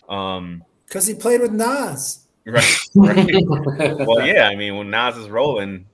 [0.09, 2.27] Um, because he played with Naz.
[2.45, 2.79] Right.
[2.95, 3.45] right.
[4.05, 4.49] well, yeah.
[4.49, 5.86] I mean, when Naz is rolling,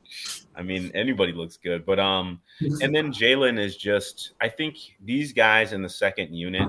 [0.55, 1.85] I mean, anybody looks good.
[1.85, 2.41] But um,
[2.81, 4.33] and then Jalen is just.
[4.41, 6.67] I think these guys in the second unit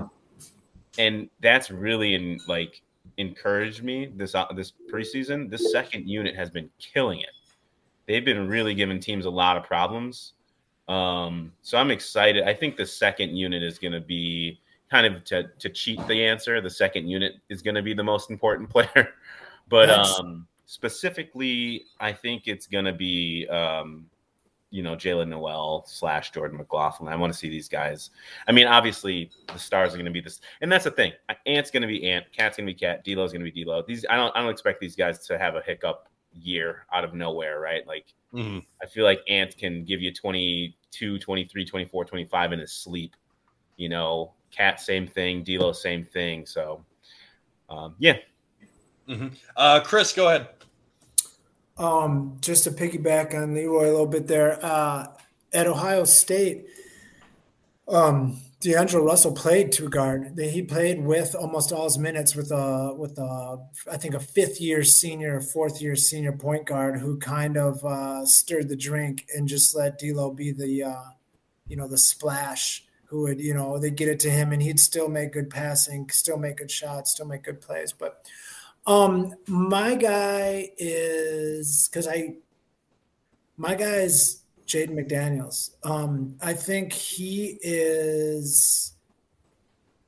[0.97, 2.81] and that's really in like
[3.17, 5.49] encouraged me this uh, this preseason.
[5.49, 7.29] This second unit has been killing it.
[8.07, 10.33] They've been really giving teams a lot of problems.
[10.87, 12.43] Um, so I'm excited.
[12.45, 14.59] I think the second unit is going to be
[14.89, 16.59] kind of to, to cheat the answer.
[16.61, 19.13] The second unit is going to be the most important player,
[19.67, 24.07] but um, specifically, I think it's going to be um,
[24.71, 27.11] you know, Jaylen Nowell slash Jordan McLaughlin.
[27.11, 28.11] I want to see these guys.
[28.47, 31.13] I mean, obviously the stars are going to be this, and that's the thing.
[31.45, 33.83] Ant's going to be Ant, KAT's going to be KAT, D'Lo's going to be D'Lo.
[33.87, 37.13] These I don't I don't expect these guys to have a hiccup year out of
[37.13, 37.85] nowhere, right?
[37.87, 38.59] Like mm-hmm.
[38.81, 43.15] I feel like Ant can give you 22, 23, 24, 25 in his sleep.
[43.77, 46.45] You know, KAT same thing, D'Lo same thing.
[46.45, 46.83] So,
[47.69, 48.17] um, yeah.
[49.07, 49.29] Mm-hmm.
[49.57, 50.49] Uh, Chris, go ahead.
[51.79, 55.07] Um, just to piggyback on Leroy a little bit there, uh,
[55.53, 56.67] at Ohio State,
[57.87, 60.37] um, D'Angelo Russell played two guard.
[60.37, 64.59] He played with almost all his minutes with a with a I think a fifth
[64.59, 69.47] year senior, fourth year senior point guard who kind of uh, stirred the drink and
[69.47, 71.03] just let D'Lo be the uh,
[71.67, 74.79] you know the splash who would, you know, they get it to him and he'd
[74.79, 77.91] still make good passing, still make good shots, still make good plays.
[77.91, 78.23] But
[78.89, 82.35] um my guy is because I
[83.55, 85.71] my guy is Jaden McDaniels.
[85.83, 88.93] Um, I think he is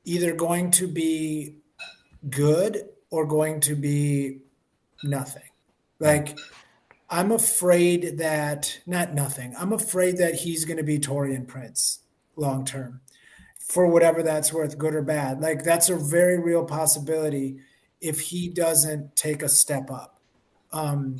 [0.04, 1.56] either going to be
[2.30, 4.38] good or going to be
[5.04, 5.50] nothing.
[5.98, 6.38] Like,
[7.10, 12.00] I'm afraid that, not nothing, I'm afraid that he's going to be Taurean Prince
[12.36, 13.00] long term
[13.58, 15.40] for whatever that's worth, good or bad.
[15.40, 17.58] Like, that's a very real possibility
[18.02, 20.20] if he doesn't take a step up.
[20.72, 21.18] Um,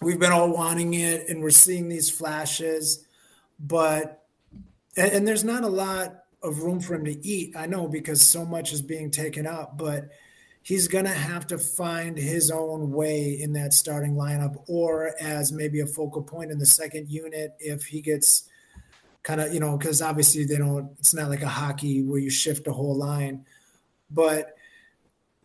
[0.00, 3.06] we've been all wanting it and we're seeing these flashes,
[3.58, 4.24] but,
[4.96, 7.54] and, and there's not a lot of room for him to eat.
[7.56, 10.08] I know because so much is being taken up, but
[10.62, 15.52] he's going to have to find his own way in that starting lineup or as
[15.52, 18.44] maybe a focal point in the second unit if he gets
[19.22, 22.30] kind of, you know, because obviously they don't, it's not like a hockey where you
[22.30, 23.44] shift a whole line.
[24.10, 24.54] But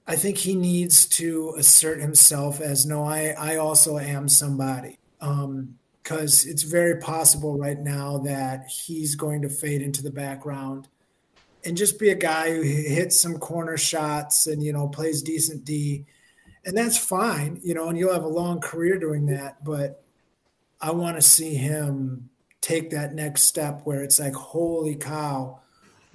[0.08, 5.00] I think he needs to assert himself as no, I, I also am somebody.
[5.22, 10.88] Um, because it's very possible right now that he's going to fade into the background
[11.66, 15.66] and just be a guy who hits some corner shots and you know plays decent
[15.66, 16.06] D,
[16.64, 19.64] and that's fine, you know, and you'll have a long career doing that.
[19.64, 20.04] But
[20.80, 22.30] I want to see him
[22.62, 25.60] take that next step where it's like, holy cow,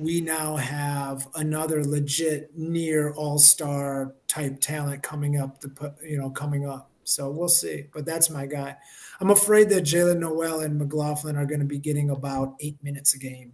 [0.01, 5.61] we now have another legit near all star type talent coming up.
[5.61, 7.84] The you know coming up, so we'll see.
[7.92, 8.76] But that's my guy.
[9.20, 13.14] I'm afraid that Jaylen Nowell and McLaughlin are going to be getting about eight minutes
[13.14, 13.53] a game.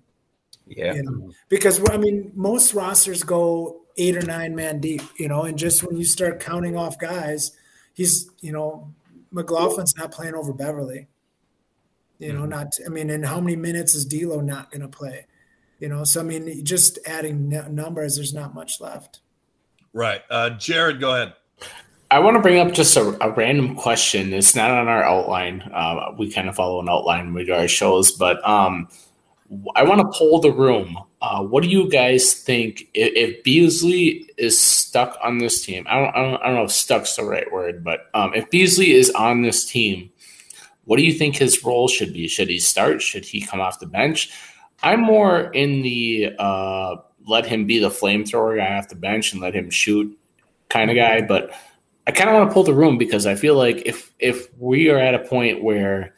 [0.67, 0.95] Yeah.
[0.95, 1.33] You know?
[1.49, 5.83] Because I mean, most rosters go eight or nine man deep, you know, and just
[5.83, 7.53] when you start counting off guys,
[7.95, 8.93] he's, you know,
[9.33, 11.09] McLaughlin's not playing over Beverley.
[12.19, 12.51] You know, mm-hmm.
[12.51, 15.27] not, I mean, and how many minutes is D'Lo not going to play?
[15.79, 19.21] You know, so I mean, just adding numbers, there's not much left.
[19.93, 20.23] Right.
[20.31, 21.35] Uh, Jared, go ahead.
[22.11, 24.33] I want to bring up just a, a random question.
[24.33, 25.63] It's not on our outline.
[25.73, 28.89] Uh, we kind of follow an outline with our shows, but um,
[29.75, 30.97] I want to poll the room.
[31.21, 35.85] Uh, what do you guys think if, if, Beasley is stuck on this team?
[35.89, 38.49] I don't, I don't, I don't know if "stuck's" the right word, but um, if
[38.51, 40.11] Beasley is on this team,
[40.85, 42.29] what do you think his role should be?
[42.29, 43.03] Should he start?
[43.03, 44.31] Should he come off the bench?
[44.83, 46.97] I'm more in the uh,
[47.27, 50.17] let him be the flamethrower guy off the bench and let him shoot
[50.69, 51.51] kind of guy, but
[52.07, 54.91] I kind of want to pull the room because I feel like if if we
[54.91, 56.15] are at a point where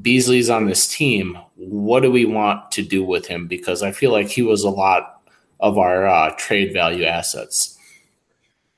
[0.00, 3.46] Beasley's on this team, what do we want to do with him?
[3.46, 5.22] Because I feel like he was a lot
[5.60, 7.78] of our uh, trade value assets.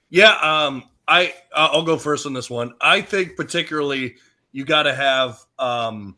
[0.08, 2.74] Yeah, um, I I'll go first on this one.
[2.80, 4.16] I think particularly
[4.52, 5.40] you got to have.
[5.58, 6.16] Um,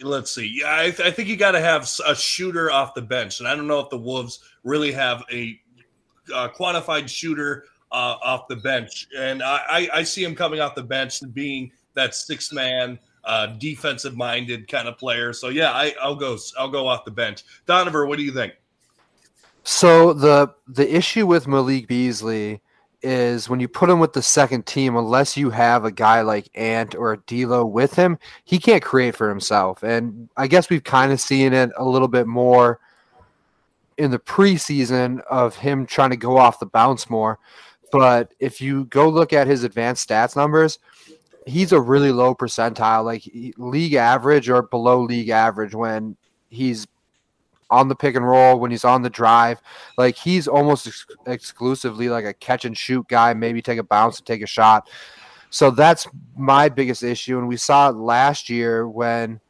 [0.00, 0.60] let's see.
[0.60, 3.48] Yeah, I, th- I think you got to have a shooter off the bench, and
[3.48, 5.60] I don't know if the Wolves really have a
[6.32, 10.82] uh, quantified shooter uh, off the bench, and I, I, see him coming off the
[10.82, 15.32] bench and being that six man uh, defensive minded kind of player.
[15.32, 17.44] So yeah, I, I'll go I'll go off the bench.
[17.66, 18.54] Donovan, what do you think?
[19.64, 22.60] So the the issue with Malik Beasley
[23.02, 26.50] is when you put him with the second team, unless you have a guy like
[26.54, 29.82] Ant or D'Lo with him, he can't create for himself.
[29.82, 32.80] And I guess we've kind of seen it a little bit more
[33.96, 37.38] in the preseason of him trying to go off the bounce more.
[37.90, 40.78] But if you go look at his advanced stats numbers,
[41.46, 43.22] he's a really low percentile, like
[43.56, 46.16] league average or below league average when
[46.48, 46.86] he's
[47.70, 49.60] on the pick and roll, when he's on the drive.
[49.96, 54.18] Like he's almost ex- exclusively like a catch and shoot guy, maybe take a bounce
[54.18, 54.88] and take a shot.
[55.50, 56.06] So that's
[56.36, 57.38] my biggest issue.
[57.38, 59.40] And we saw it last year when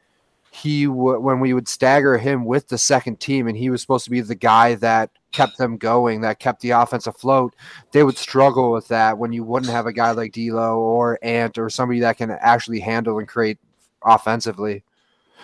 [0.51, 4.05] he w- when we would stagger him with the second team, and he was supposed
[4.05, 7.55] to be the guy that kept them going, that kept the offense afloat.
[7.93, 11.59] They would struggle with that when you wouldn't have a guy like D'Lo or Ant
[11.59, 13.59] or somebody that can actually handle and create
[14.05, 14.83] offensively.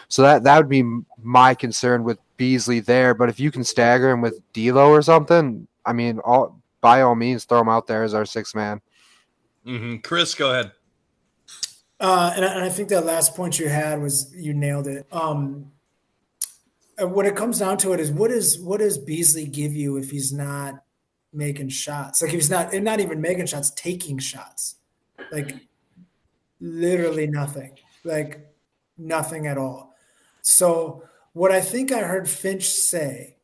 [0.08, 0.84] So that that would be
[1.22, 3.14] my concern with Beasley there.
[3.14, 7.14] But if you can stagger him with D'Lo or something, I mean, all by all
[7.14, 8.80] means, throw him out there as our sixth man.
[9.66, 9.96] Mm-hmm.
[9.98, 10.72] Chris, go ahead.
[11.98, 15.06] Uh, and, I, and, I, think that last point you had was you nailed it.
[15.10, 15.72] Um,
[16.98, 20.10] what it comes down to it is what is what does Beasley give you if
[20.10, 20.82] he's not
[21.32, 22.20] making shots?
[22.20, 24.76] Like if he's not not even making shots, taking shots,
[25.32, 25.54] like
[26.60, 28.52] literally nothing, like
[28.98, 29.94] nothing at all.
[30.42, 31.04] So
[31.34, 33.36] what I think I heard Finch say,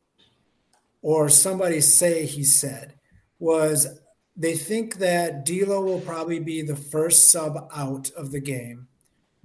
[1.01, 2.95] or somebody say he said,
[3.37, 3.99] was
[4.35, 8.87] they think that D'Lo will probably be the first sub out of the game.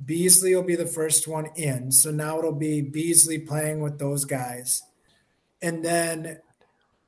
[0.03, 1.91] Beasley will be the first one in.
[1.91, 4.83] So now it'll be Beasley playing with those guys.
[5.61, 6.39] And then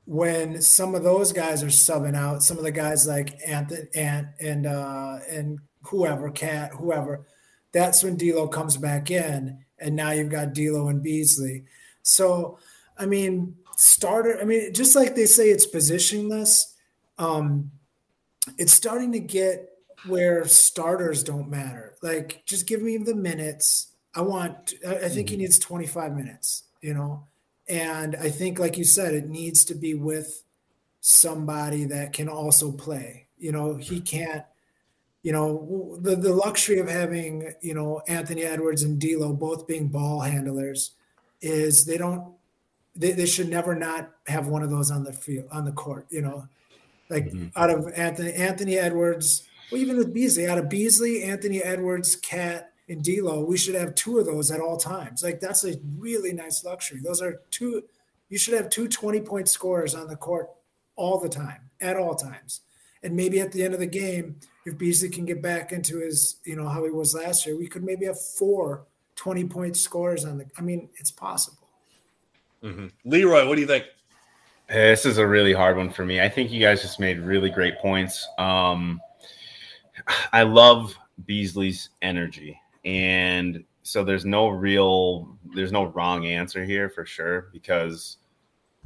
[0.05, 4.27] when some of those guys are subbing out, some of the guys like Anthony Ant
[4.41, 7.27] and uh, and whoever, KAT, whoever,
[7.71, 11.65] that's when D'Lo comes back in, and now you've got D'Lo and Beasley.
[12.01, 12.59] So,
[12.97, 14.39] I mean, starter.
[14.41, 16.73] I mean, just like they say, it's positionless.
[17.17, 17.71] Um,
[18.57, 19.69] it's starting to get
[20.07, 21.95] where starters don't matter.
[22.01, 23.93] Like, just give me the minutes.
[24.15, 24.73] I want.
[24.87, 25.35] I think mm-hmm.
[25.35, 26.63] he needs 25 minutes.
[26.81, 27.27] You know,
[27.67, 30.43] and I think, like you said, it needs to be with
[31.01, 33.27] somebody that can also play.
[33.37, 34.43] You know, he can't.
[35.21, 39.87] You know, the the luxury of having you know Anthony Edwards and D'Lo both being
[39.87, 40.91] ball handlers
[41.41, 42.35] is they don't.
[42.95, 46.07] They, they should never not have one of those on the field on the court.
[46.09, 46.47] You know,
[47.09, 47.47] like mm-hmm.
[47.55, 52.71] out of Anthony Anthony Edwards, well, even with Beasley, out of Beasley, Anthony Edwards, KAT,
[52.87, 55.21] and D'Lo, we should have two of those at all times.
[55.21, 56.99] Like that's a really nice luxury.
[57.03, 57.83] Those are two.
[58.29, 60.49] You should have two 20 point scorers on the court
[60.95, 62.61] all the time, at all times.
[63.03, 66.37] And maybe at the end of the game, if Beasley can get back into his,
[66.43, 68.85] you know, how he was last year, we could maybe have four
[69.15, 70.45] 20 point scorers on the.
[70.57, 71.67] I mean, it's possible.
[72.63, 72.87] Mm-hmm.
[73.05, 73.85] Leroy, what do you think?
[74.67, 76.21] This is a really hard one for me.
[76.21, 78.27] I think you guys just made really great points.
[78.37, 79.01] Um,
[80.33, 80.95] I love
[81.25, 82.59] Beasley's energy.
[82.85, 88.17] And so there's no real there's no wrong answer here for sure because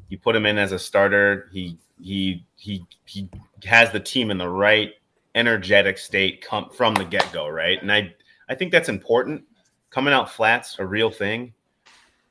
[0.07, 3.29] you put him in as a starter, he he he he
[3.65, 4.93] has the team in the right
[5.35, 7.81] energetic state come from the get-go, right?
[7.81, 8.13] And I
[8.49, 9.43] I think that's important.
[9.89, 11.53] Coming out flat's a real thing.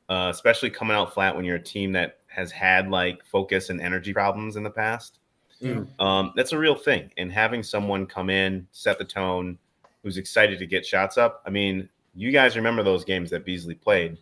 [0.09, 3.79] Uh, especially coming out flat when you're a team that has had like focus and
[3.79, 5.19] energy problems in the past.
[5.61, 5.87] Mm.
[5.99, 7.09] Um, that's a real thing.
[7.17, 9.57] And having someone come in, set the tone,
[10.03, 11.41] who's excited to get shots up.
[11.45, 14.17] I mean, you guys remember those games that Beasley played?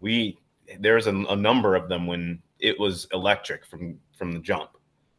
[0.00, 0.38] We
[0.80, 4.70] there's a, a number of them when it was electric from from the jump.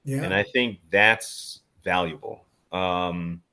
[0.09, 0.23] Yeah.
[0.23, 2.43] And I think that's valuable.
[2.71, 3.43] Um,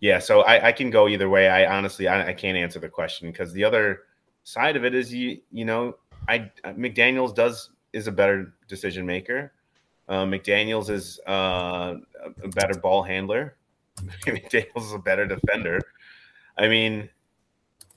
[0.00, 1.48] yeah, so I, I, can go either way.
[1.48, 4.04] I honestly I, I can't answer the question because the other
[4.44, 5.96] side of it is you you know
[6.28, 9.52] I McDaniel's does is a better decision maker.
[10.08, 11.96] Uh, McDaniel's is uh,
[12.42, 13.56] a better ball handler.
[14.24, 15.78] McDaniel's is a better defender.
[16.56, 17.10] I mean,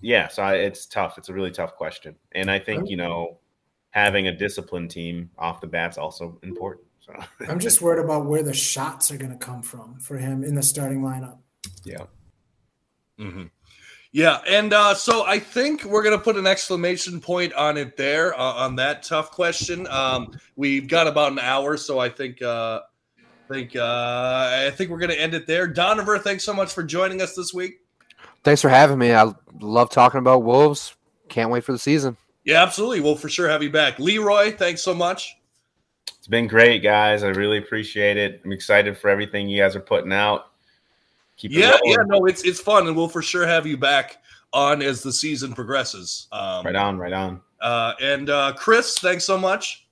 [0.02, 1.18] yeah, so I, it's tough.
[1.18, 3.38] It's a really tough question, and I think you know
[3.92, 6.88] having a disciplined team off the bat's also important.
[7.06, 7.14] So
[7.48, 10.56] I'm just worried about where the shots are going to come from for him in
[10.56, 11.38] the starting lineup.
[11.84, 12.04] Yeah.
[13.20, 13.46] Mm-hmm.
[14.12, 18.40] Yeah, and uh, so I think we're gonna put an exclamation point on it there
[18.40, 19.88] uh, on that tough question.
[19.88, 22.82] Um, we've got about an hour, so I think uh,
[23.54, 25.68] think uh, I think we're going to end it there.
[25.68, 27.82] Donover, thanks so much for joining us this week.
[28.44, 29.14] Thanks for having me.
[29.14, 30.96] I love talking about Wolves.
[31.30, 32.18] Can't wait for the season.
[32.44, 33.00] Yeah, absolutely.
[33.00, 34.00] We'll for sure have you back.
[34.00, 35.38] Leroy, thanks so much.
[36.08, 37.24] It's been great, guys.
[37.24, 38.42] I really appreciate it.
[38.46, 40.52] I'm excited for everything you guys are putting out.
[41.36, 44.18] Keep yeah, yeah, no, it's it's fun, and we'll for sure have you back
[44.54, 46.28] on as the season progresses.
[46.32, 47.42] Um, right on, right on.
[47.60, 49.88] Uh, and uh, Chris, thanks so much.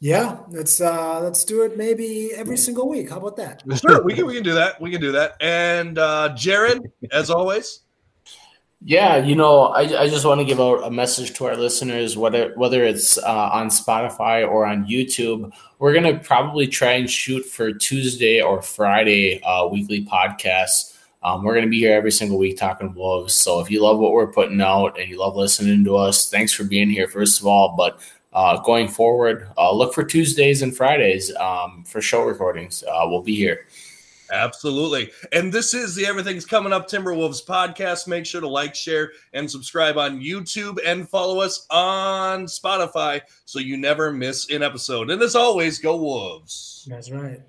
[0.00, 3.10] Yeah, let's uh let's do it maybe every single week.
[3.10, 3.62] How about that?
[3.76, 4.80] Sure, we can we can do that.
[4.80, 5.36] We can do that.
[5.40, 7.80] And uh Jared, as always.
[8.82, 12.16] Yeah, you know, I, I just want to give out a message to our listeners,
[12.16, 15.52] whether whether it's uh, on Spotify or on YouTube.
[15.78, 20.96] We're gonna probably try and shoot for Tuesday or Friday uh, weekly podcasts.
[21.22, 23.34] Um, we're gonna be here every single week talking Wolves.
[23.34, 26.52] So if you love what we're putting out and you love listening to us, thanks
[26.54, 27.74] for being here first of all.
[27.76, 28.00] But
[28.32, 32.82] uh, going forward, uh, look for Tuesdays and Fridays um, for show recordings.
[32.84, 33.66] Uh, we'll be here.
[34.32, 35.10] Absolutely.
[35.32, 38.06] And this is the Everything's Coming Up Timberwolves podcast.
[38.06, 43.58] Make sure to like, share, and subscribe on YouTube and follow us on Spotify so
[43.58, 45.10] you never miss an episode.
[45.10, 46.86] And as always, go Wolves.
[46.88, 47.40] That's right.